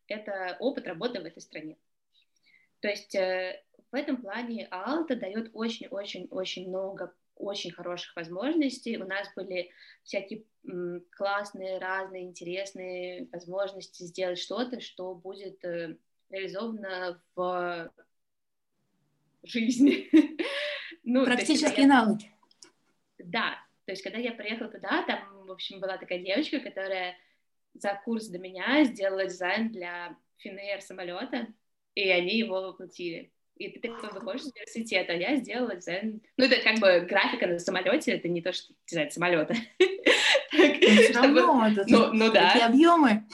[0.06, 1.76] это опыт работы в этой стране.
[2.78, 3.60] То есть э,
[3.90, 8.98] в этом плане Алта дает очень-очень-очень много очень хороших возможностей.
[8.98, 9.70] У нас были
[10.04, 10.44] всякие
[11.10, 15.96] классные, разные, интересные возможности сделать что-то, что будет э,
[16.28, 17.90] реализовано в
[19.42, 20.08] жизни.
[21.02, 22.30] ну, Практические навыки.
[23.24, 27.16] Да, то есть когда я приехала туда, там, в общем, была такая девочка, которая
[27.74, 31.48] за курс до меня сделала дизайн для Finnair самолета,
[31.94, 33.32] и они его воплотили.
[33.56, 36.22] И ты такой выходишь из университета, а я сделала дизайн...
[36.36, 39.54] Ну, это как бы графика на самолете, это не то, что дизайн самолета.
[40.52, 42.48] Ну, ну, ну да.
[42.48, 43.24] Такие объемы.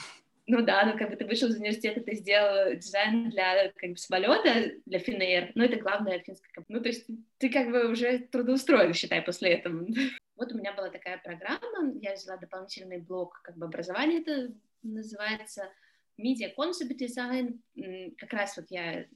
[0.49, 3.97] Ну да, ну как бы ты вышел из университета, ты сделал дизайн для как бы
[3.97, 6.77] самолета, для Finnair, ну это главное финская компания.
[6.77, 7.05] Ну то есть
[7.37, 9.85] ты как бы уже трудоустроен, считай, после этого.
[10.37, 15.67] Вот у меня была такая программа, я взяла дополнительный блок как бы образования, это называется
[16.15, 17.59] Media Concept Design.
[18.17, 19.07] Как раз вот я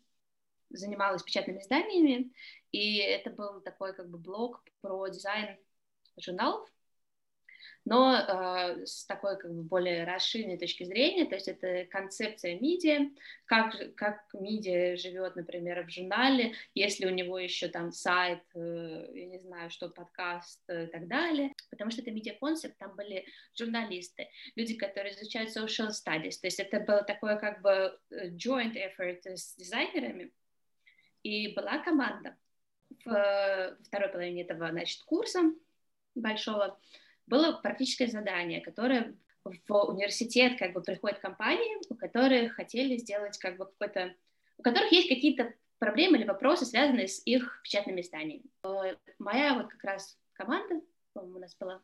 [0.71, 2.31] занималась печатными изданиями,
[2.71, 5.57] и это был такой как бы блок про дизайн
[6.17, 6.67] журналов,
[7.86, 13.09] но э, с такой как бы более расширенной точки зрения, то есть это концепция медиа,
[13.45, 19.26] как, как медиа живет, например, в журнале, если у него еще там сайт, э, я
[19.26, 23.26] не знаю, что подкаст э, и так далее, потому что это медиа-концепт, там были
[23.57, 28.76] журналисты, люди, которые изучают social studies, то есть это было такое как бы э, joint
[28.76, 30.32] effort с дизайнерами,
[31.24, 32.36] и была команда
[33.05, 35.41] в второй половине этого, значит, курса
[36.15, 36.80] большого,
[37.32, 43.57] было практическое задание, которое в университет как бы приходят компании, у которых хотели сделать как
[43.57, 44.13] бы какой-то,
[44.57, 48.43] у которых есть какие-то проблемы или вопросы, связанные с их печатными изданиями.
[48.63, 50.82] Э, моя вот как раз команда,
[51.15, 51.82] у нас было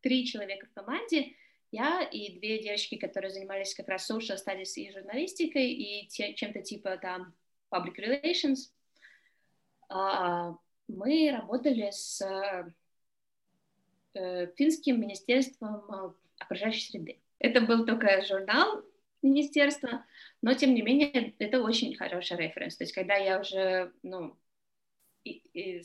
[0.00, 1.36] три человека в команде,
[1.70, 6.96] я и две девочки, которые занимались как раз social studies и журналистикой, и чем-то типа
[6.96, 7.34] там
[7.72, 8.72] public relations.
[9.88, 10.56] А,
[10.88, 12.20] мы работали с
[14.14, 17.20] финским министерством окружающей среды.
[17.38, 18.82] Это был только журнал
[19.22, 20.04] министерства,
[20.42, 22.76] но тем не менее это очень хороший референс.
[22.76, 24.36] То есть когда я уже, ну,
[25.24, 25.82] и, и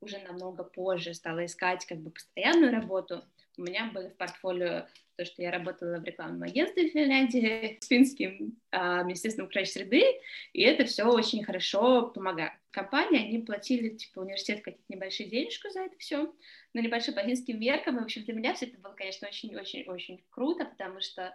[0.00, 3.24] уже намного позже стала искать как бы постоянную работу,
[3.56, 4.86] у меня было в портфолио
[5.16, 10.04] то, что я работала в рекламном агентстве в Финляндии с финским а, Министерством окружающей среды,
[10.52, 12.52] и это все очень хорошо помогает.
[12.70, 16.34] Компании, они платили, типа, университет какие-то небольшие денежку за это все,
[16.74, 20.24] но небольшой по финским меркам, и, в общем, для меня все это было, конечно, очень-очень-очень
[20.30, 21.34] круто, потому что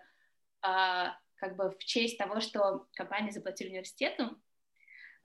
[0.62, 4.38] а, как бы в честь того, что компании заплатили университету,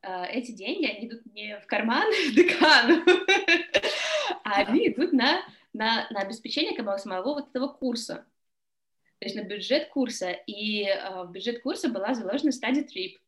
[0.00, 3.04] а, эти деньги, они идут не в карман декану,
[4.44, 5.42] а они идут на,
[5.72, 8.26] на, на обеспечение как бы, самого вот этого курса.
[9.18, 13.18] То есть на бюджет курса, и э, в бюджет курса была заложена стадия трип.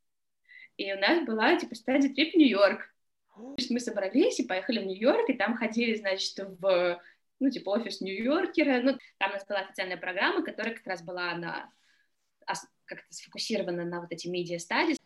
[0.80, 2.88] И у нас была, типа, стадия трип Нью-Йорк.
[3.36, 7.02] Мы собрались и поехали в Нью-Йорк, и там ходили, значит, в,
[7.38, 8.80] ну, типа, офис Нью-Йоркера.
[8.80, 11.70] Ну, там у нас была официальная программа, которая как раз была на
[12.86, 14.96] как-то сфокусирована на вот эти медиа-стадии.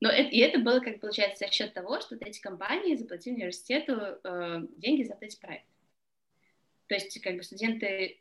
[0.00, 3.34] Но это, и это было, как получается, за счет того, что вот эти компании заплатили
[3.34, 5.68] университету э, деньги за вот эти проекты.
[6.86, 8.18] То есть, как бы студенты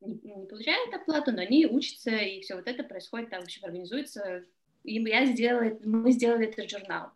[0.00, 4.44] не, не получают оплату, но они учатся, и все вот это происходит, там вообще организуется.
[4.86, 7.10] И я сделала, мы сделали этот журнал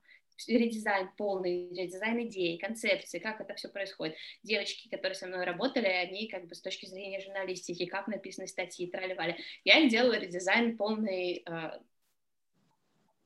[0.48, 4.16] редизайн полный, редизайн идей, концепции, как это все происходит.
[4.42, 8.86] Девочки, которые со мной работали, они как бы с точки зрения журналистики, как написаны статьи,
[8.86, 9.36] трали-вали.
[9.64, 11.80] Я делала редизайн полный, э,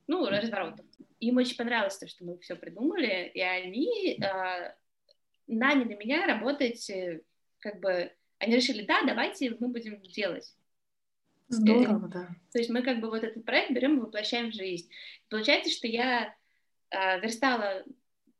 [0.07, 0.75] ну, разворот.
[1.19, 4.73] Им очень понравилось то, что мы все придумали, и они э,
[5.47, 7.21] наняли меня работать э,
[7.59, 10.53] как бы они решили, да, давайте мы будем делать.
[11.47, 12.29] Здорово, да.
[12.51, 14.89] То есть мы как бы вот этот проект берем и воплощаем в жизнь.
[15.29, 16.35] Получается, что я
[16.89, 17.83] э, верстала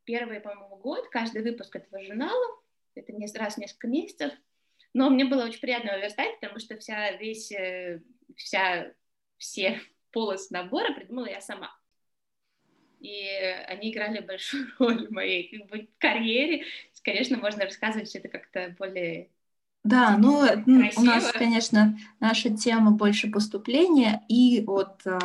[0.06, 2.46] первый, по-моему, год, каждый выпуск этого журнала,
[2.96, 4.32] это не раз в несколько месяцев,
[4.94, 8.02] но мне было очень приятно его верстать, потому что вся, весь, э,
[8.36, 8.94] вся,
[9.38, 9.82] все
[10.12, 11.76] полосы набора придумала я сама.
[13.02, 13.28] И
[13.68, 16.66] они играли большую роль в моей как бы, карьере.
[17.04, 19.30] Конечно, можно рассказывать все это как-то более
[19.86, 21.02] да, ну Красиво.
[21.02, 25.20] у нас, конечно, наша тема больше поступления и вот э,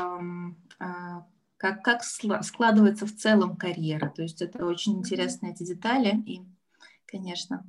[1.56, 4.10] как, как складывается в целом карьера.
[4.10, 6.42] То есть это очень интересные эти детали, и,
[7.06, 7.64] конечно,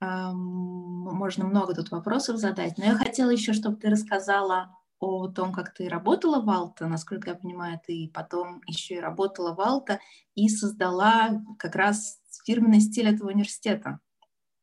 [0.00, 2.78] э, можно много тут вопросов задать.
[2.78, 7.30] Но я хотела еще, чтобы ты рассказала о том, как ты работала в Алта, насколько
[7.30, 10.00] я понимаю, ты потом еще и работала в Алта
[10.34, 14.00] и создала как раз фирменный стиль этого университета.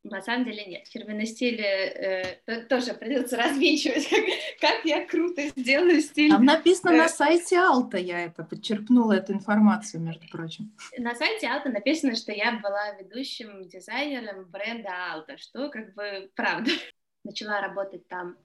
[0.05, 0.87] На самом деле нет.
[0.87, 4.23] Фирменный стиль э, тоже придется развенчивать, как,
[4.61, 6.29] как я круто сделаю стиль.
[6.29, 10.71] Там написано э, на сайте Алта, я это подчеркнула эту информацию, между прочим.
[10.99, 16.69] На сайте Алта написано, что я была ведущим дизайнером бренда Алта, что как бы правда.
[17.23, 18.37] Начала работать там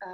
[0.00, 0.06] э,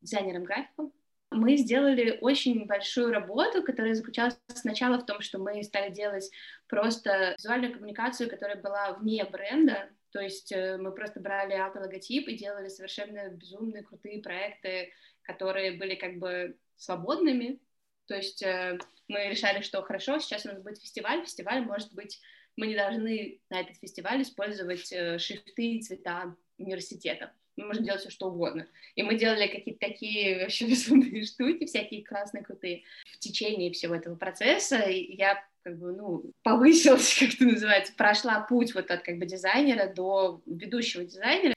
[0.00, 0.92] дизайнером графиком,
[1.30, 6.30] мы сделали очень большую работу, которая заключалась сначала в том, что мы стали делать
[6.68, 12.36] просто визуальную коммуникацию, которая была вне бренда, то есть э, мы просто брали автологотип и
[12.36, 17.60] делали совершенно безумные крутые проекты, которые были как бы свободными.
[18.06, 22.20] То есть э, мы решали, что хорошо, сейчас у нас будет фестиваль, фестиваль может быть,
[22.56, 28.00] мы не должны на этот фестиваль использовать э, шрифты и цвета университета мы можем делать
[28.00, 28.66] все, что угодно.
[28.94, 32.84] И мы делали какие-то такие вообще безумные штуки, всякие классные, крутые.
[33.12, 38.74] В течение всего этого процесса я как бы, ну, повысилась, как это называется, прошла путь
[38.74, 41.54] вот от как бы дизайнера до ведущего дизайнера.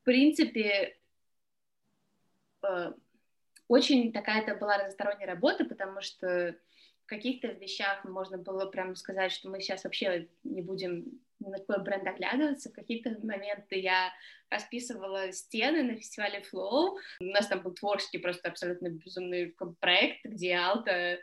[0.00, 0.96] В принципе,
[2.62, 2.92] э,
[3.68, 6.56] очень такая это была разносторонняя работа, потому что
[7.04, 11.82] в каких-то вещах можно было прямо сказать, что мы сейчас вообще не будем на какой
[11.82, 12.70] бренд оглядываться.
[12.70, 14.10] В какие-то моменты я
[14.50, 16.96] расписывала стены на фестивале Flow.
[17.20, 21.18] У нас там был творческий просто абсолютно безумный проект, где Алта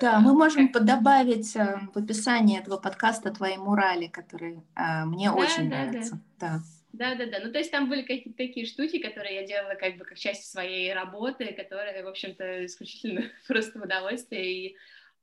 [0.00, 5.34] да, мы можем добавить э, в описании этого подкаста твои мурали, которые э, мне да,
[5.34, 6.20] очень да, нравятся.
[6.38, 6.60] Да.
[6.92, 7.38] Да, да, да.
[7.42, 10.50] Ну, то есть там были какие-то такие штуки, которые я делала как бы как часть
[10.50, 14.52] своей работы, которые, в общем-то, исключительно просто в удовольствие.
[14.52, 14.76] И,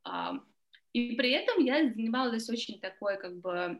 [0.03, 0.33] а,
[0.93, 3.79] и при этом я занималась очень такой, как бы,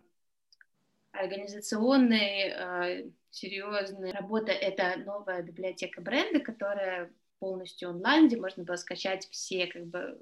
[1.12, 4.52] организационной, э, серьезной работы.
[4.52, 10.20] Это новая библиотека бренда, которая полностью онлайн, где можно было скачать все как бы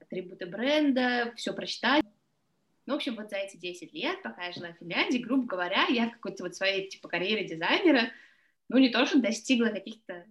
[0.00, 2.04] атрибуты бренда, все прочитать.
[2.84, 5.86] Ну, в общем, вот за эти 10 лет, пока я жила в Финляндии, грубо говоря,
[5.88, 8.10] я в какой-то вот своей, типа, карьере дизайнера,
[8.68, 10.26] ну, не то, что достигла каких-то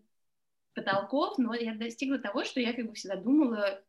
[0.73, 3.81] потолков, но я достигла того, что я как бы всегда думала,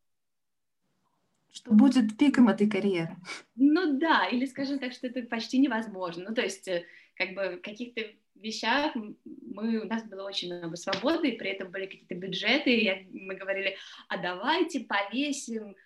[1.52, 3.16] что будет пиком этой карьеры.
[3.54, 6.24] Ну да, или скажем так, что это почти невозможно.
[6.28, 6.84] Ну то есть э,
[7.14, 8.00] как бы в каких-то
[8.34, 8.94] вещах
[9.24, 12.98] мы, у нас было очень много свободы, и при этом были какие-то бюджеты, и я,
[13.12, 13.76] мы говорили,
[14.08, 15.76] а давайте повесим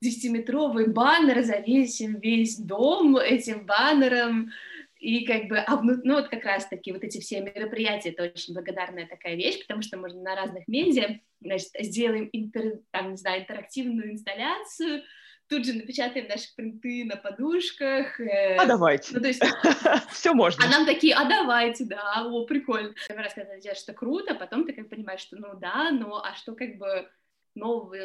[0.00, 4.50] десятиметровый баннер, завесим весь дом этим баннером,
[4.98, 8.54] и как бы, а ну, ну вот как раз-таки вот эти все мероприятия, это очень
[8.54, 13.42] благодарная такая вещь, потому что можно на разных медиа, значит, сделаем, интер, там, не знаю,
[13.42, 15.02] интерактивную инсталляцию,
[15.48, 18.20] тут же напечатаем наши принты на подушках.
[18.20, 19.14] Э, а давайте.
[19.14, 19.42] Ну, то есть...
[20.10, 20.64] Все можно.
[20.64, 22.94] А нам такие, а давайте, да, о, прикольно.
[23.06, 26.22] Первый раз, когда ты делаешь, что круто, потом ты как понимаешь, что ну да, но
[26.22, 27.08] а что как бы
[27.54, 27.96] нового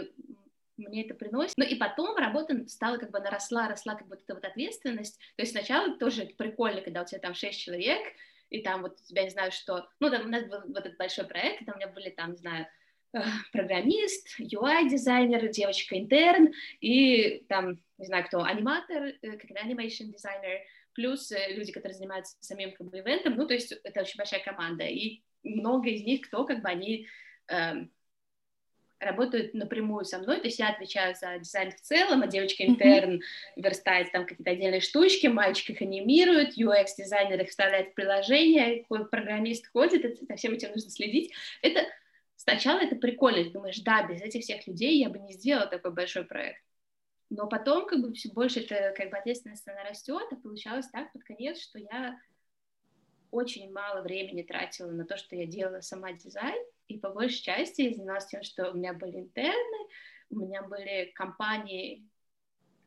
[0.78, 1.58] мне это приносит.
[1.58, 5.20] Ну и потом работа стала как бы наросла, росла как бы эта вот ответственность.
[5.36, 8.02] То есть сначала тоже прикольно, когда у тебя там шесть человек,
[8.50, 10.98] и там вот у тебя не знаю что, ну там у нас был вот этот
[10.98, 12.68] большой проект, там у меня были там, не знаю,
[13.14, 13.20] э,
[13.52, 20.60] программист, UI-дизайнер, девочка-интерн, и там, не знаю кто, аниматор, э, как animation дизайнер,
[20.94, 24.44] плюс э, люди, которые занимаются самим как бы ивентом, ну, то есть это очень большая
[24.44, 27.08] команда, и много из них, кто как бы они
[27.48, 27.92] эм,
[29.04, 33.22] работают напрямую со мной, то есть я отвечаю за дизайн в целом, а девочка-интерн mm-hmm.
[33.58, 40.20] верстает там какие-то отдельные штучки, мальчик их анимирует, UX-дизайнер их вставляет в приложение, программист ходит,
[40.28, 41.34] за всем этим нужно следить.
[41.62, 41.86] Это
[42.36, 45.92] сначала это прикольно, ты думаешь, да, без этих всех людей я бы не сделала такой
[45.92, 46.62] большой проект.
[47.30, 51.12] Но потом как бы все больше это как бы ответственность она растет, и получалось так
[51.14, 52.20] под конец, что я
[53.32, 57.94] очень мало времени тратила на то, что я делала сама дизайн, и по большей части
[57.94, 59.88] занималась тем, что у меня были интерны,
[60.30, 62.08] у меня были компании,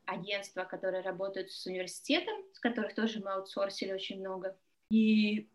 [0.05, 4.57] агентства, которые работают с университетом, с которых тоже мы аутсорсили очень много.
[4.89, 5.49] И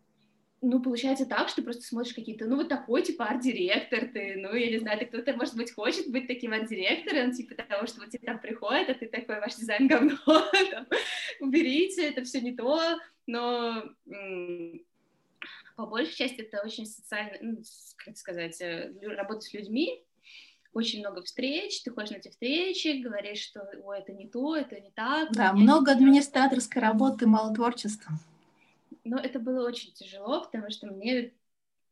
[0.61, 4.71] ну, получается так, что просто смотришь какие-то, ну, вот такой, типа, арт-директор ты, ну, я
[4.71, 8.25] не знаю, ты кто-то, может быть, хочет быть таким арт-директором, типа того, что вот тебе
[8.25, 10.15] там приходит, а ты такой, ваш дизайн говно,
[10.71, 10.87] там,
[11.41, 12.79] уберите, это все не то,
[13.27, 13.83] но
[15.75, 17.63] по большей части это очень социально, ну,
[17.97, 20.03] как сказать, э, работа с людьми,
[20.73, 24.79] очень много встреч, ты ходишь на эти встречи, говоришь, что ой, это не то, это
[24.79, 25.31] не так.
[25.31, 28.11] Да, много администраторской работы, мало творчества.
[29.03, 31.33] Но это было очень тяжело, потому что мне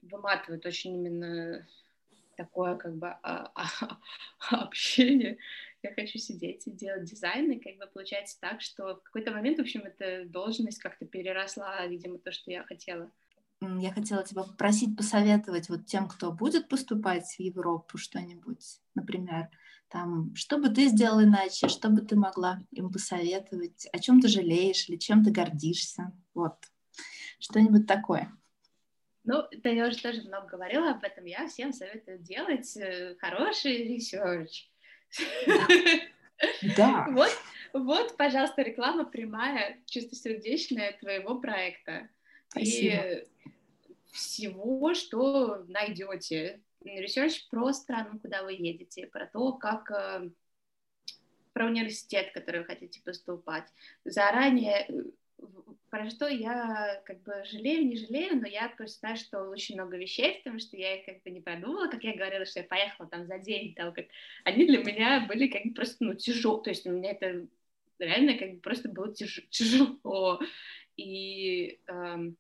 [0.02, 1.68] выматывает очень именно
[2.36, 4.00] такое как бы а, а,
[4.64, 5.38] общение.
[5.84, 9.58] Я хочу сидеть и делать дизайн, и как бы получается так, что в какой-то момент,
[9.58, 13.12] в общем, эта должность как-то переросла, видимо, то, что я хотела
[13.62, 19.50] я хотела тебя попросить посоветовать вот тем, кто будет поступать в Европу что-нибудь, например,
[19.88, 24.30] там, что бы ты сделал иначе, что бы ты могла им посоветовать, о чем ты
[24.30, 26.56] жалеешь или чем ты гордишься, вот,
[27.40, 28.32] что-нибудь такое.
[29.24, 34.70] Ну, ты уже тоже много говорила об этом, я всем советую делать э, хороший research.
[36.76, 37.08] Да.
[37.12, 37.30] Вот,
[37.74, 42.10] вот, пожалуйста, реклама прямая, чистосердечная твоего проекта.
[42.50, 42.96] Спасибо.
[42.96, 43.28] И
[44.12, 46.62] всего, что найдете.
[46.84, 50.30] Ресерч про страну, куда вы едете, про то, как э,
[51.54, 53.68] про университет, в который вы хотите поступать.
[54.04, 55.04] Заранее э,
[55.92, 60.38] про что я как бы жалею, не жалею, но я просто что очень много вещей,
[60.38, 63.28] потому что я их как бы не продумала, как я говорила, что я поехала там
[63.28, 64.06] за день, там, как...
[64.46, 67.46] они для меня были как бы просто, ну, тяжело, то есть у меня это
[68.00, 69.46] реально как бы просто было тяж...
[69.50, 70.40] тяжело,
[70.96, 72.38] и эм,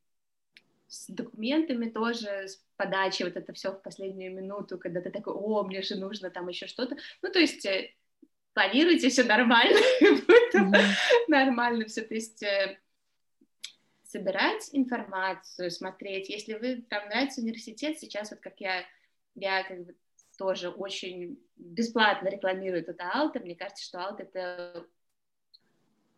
[0.91, 5.63] с документами тоже, с подачей, вот это все в последнюю минуту, когда ты такой, о,
[5.63, 6.97] мне же нужно там еще что-то.
[7.21, 7.93] Ну, то есть э,
[8.53, 9.79] планируйте все нормально,
[11.29, 12.77] нормально все, то есть э,
[14.03, 16.27] собирать информацию, смотреть.
[16.27, 18.83] Если вы там нравится университет, сейчас вот как я,
[19.35, 19.95] я как бы
[20.37, 24.85] тоже очень бесплатно рекламирую это Алта, мне кажется, что Алта это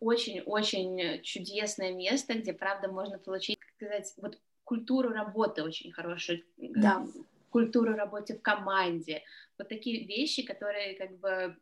[0.00, 7.06] очень-очень чудесное место, где, правда, можно получить, как сказать, вот культуру работы очень хорошую, да.
[7.50, 9.22] культуру работы в команде,
[9.58, 11.56] вот такие вещи, которые как бы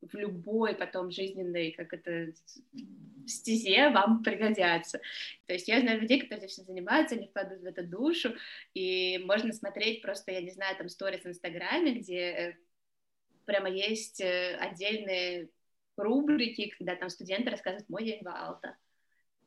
[0.00, 2.32] в любой потом жизненной, как это,
[3.26, 5.00] стезе вам пригодятся.
[5.46, 8.34] То есть я знаю людей, которые этим занимаются, они впадают в эту душу,
[8.74, 12.56] и можно смотреть просто, я не знаю, там сторис в Инстаграме, где э,
[13.44, 15.50] прямо есть э, отдельные
[15.96, 18.76] рубрики, когда там студенты рассказывают «Мой день в Алта».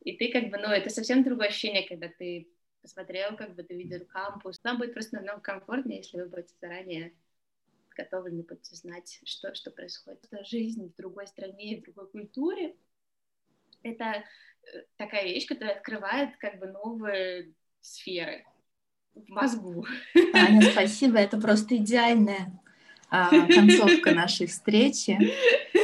[0.04, 2.48] И ты как бы, ну, это совсем другое ощущение, когда ты
[2.84, 4.60] посмотрел, как бы ты видел кампус.
[4.60, 7.14] Там будет просто намного комфортнее, если вы будете заранее
[7.96, 10.28] готовыми будут знать, что, что происходит.
[10.46, 12.76] Жизнь в другой стране, в другой культуре—
[13.84, 14.24] это
[14.64, 18.46] э, такая вещь, которая открывает как бы новые сферы
[19.14, 19.86] в мозгу.
[20.34, 22.60] Аня, спасибо, это просто идеальная
[23.10, 25.18] а, концовка нашей встречи.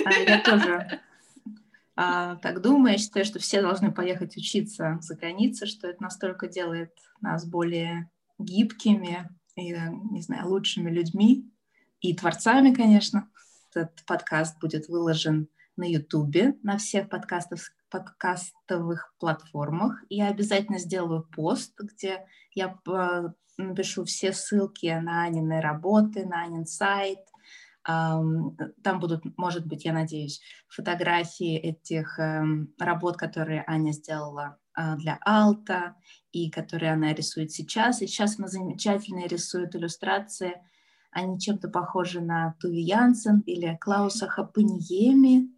[0.05, 0.99] А, я тоже
[2.01, 6.47] а, так думаю, я считаю, что все должны поехать учиться за границу, что это настолько
[6.47, 9.73] делает нас более гибкими и,
[10.09, 11.51] не знаю, лучшими людьми
[11.99, 13.29] и творцами, конечно.
[13.75, 20.01] Этот подкаст будет выложен на Ютубе, на всех подкастов, подкастовых платформах.
[20.07, 26.65] Я обязательно сделаю пост, где я а, напишу все ссылки на Анины работы, на Анин
[26.65, 27.19] сайт.
[28.83, 35.17] Там будут, может быть, я надеюсь, фотографии этих эм, работ, которые Аня сделала а, для
[35.25, 35.95] Алта
[36.31, 38.01] и которые она рисует сейчас.
[38.01, 40.61] И сейчас она замечательно рисует иллюстрации.
[41.11, 45.49] Они чем-то похожи на Туви Янсен или Клауса Хапаниеми.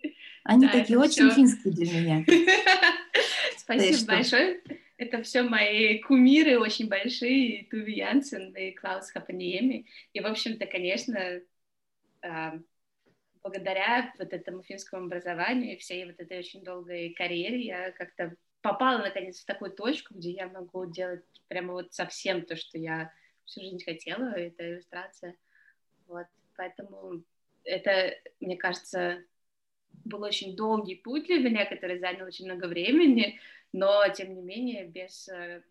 [0.46, 1.36] Они да, такие очень все...
[1.36, 2.26] финские для меня.
[3.58, 4.62] Спасибо большое.
[4.98, 9.88] Это все мои кумиры очень большие, Туви Янсен и Клаус Хапаниеми.
[10.14, 11.42] И, в общем-то, конечно,
[13.43, 18.99] благодаря вот этому финскому образованию и всей вот этой очень долгой карьере я как-то попала,
[18.99, 23.11] наконец, в такую точку, где я могу делать прямо вот совсем то, что я
[23.45, 25.36] всю жизнь хотела, это иллюстрация.
[26.07, 27.24] Вот, поэтому
[27.63, 29.24] это, мне кажется,
[30.05, 33.39] был очень долгий путь для меня, который занял очень много времени,
[33.74, 35.63] но, тем не менее, без э,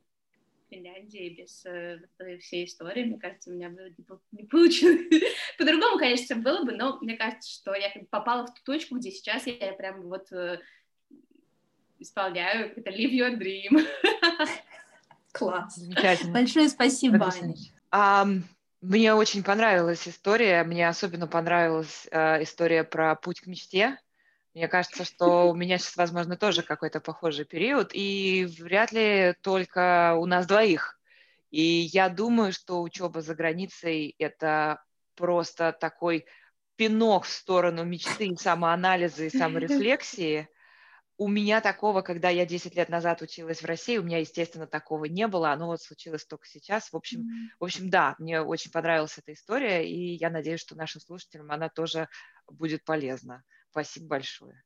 [0.70, 2.00] Финляндии, без э,
[2.40, 3.94] всей истории, мне кажется, у меня бы
[4.32, 5.06] не получилось.
[5.58, 9.46] По-другому, конечно, было бы, но мне кажется, что я попала в ту точку, где сейчас
[9.46, 10.60] я прям вот э,
[11.98, 13.86] исполняю это Live Your Dream.
[15.32, 15.78] Класс.
[16.28, 17.30] Большое спасибо,
[17.92, 18.42] Аня.
[18.80, 23.98] Мне очень понравилась история, мне особенно понравилась э, история про путь к мечте.
[24.54, 30.14] Мне кажется, что у меня сейчас, возможно, тоже какой-то похожий период, и вряд ли только
[30.18, 30.98] у нас двоих.
[31.50, 34.82] И я думаю, что учеба за границей– это
[35.14, 36.26] просто такой
[36.76, 40.48] пинок в сторону мечты, самоанализа и саморефлексии–
[41.20, 45.04] у меня такого, когда я 10 лет назад училась в России, у меня, естественно, такого
[45.04, 45.52] не было.
[45.52, 46.90] Оно вот случилось только сейчас.
[46.90, 47.56] В общем, mm-hmm.
[47.60, 51.68] в общем, да, мне очень понравилась эта история, и я надеюсь, что нашим слушателям она
[51.68, 52.08] тоже
[52.50, 53.42] будет полезна.
[53.70, 54.62] Спасибо большое.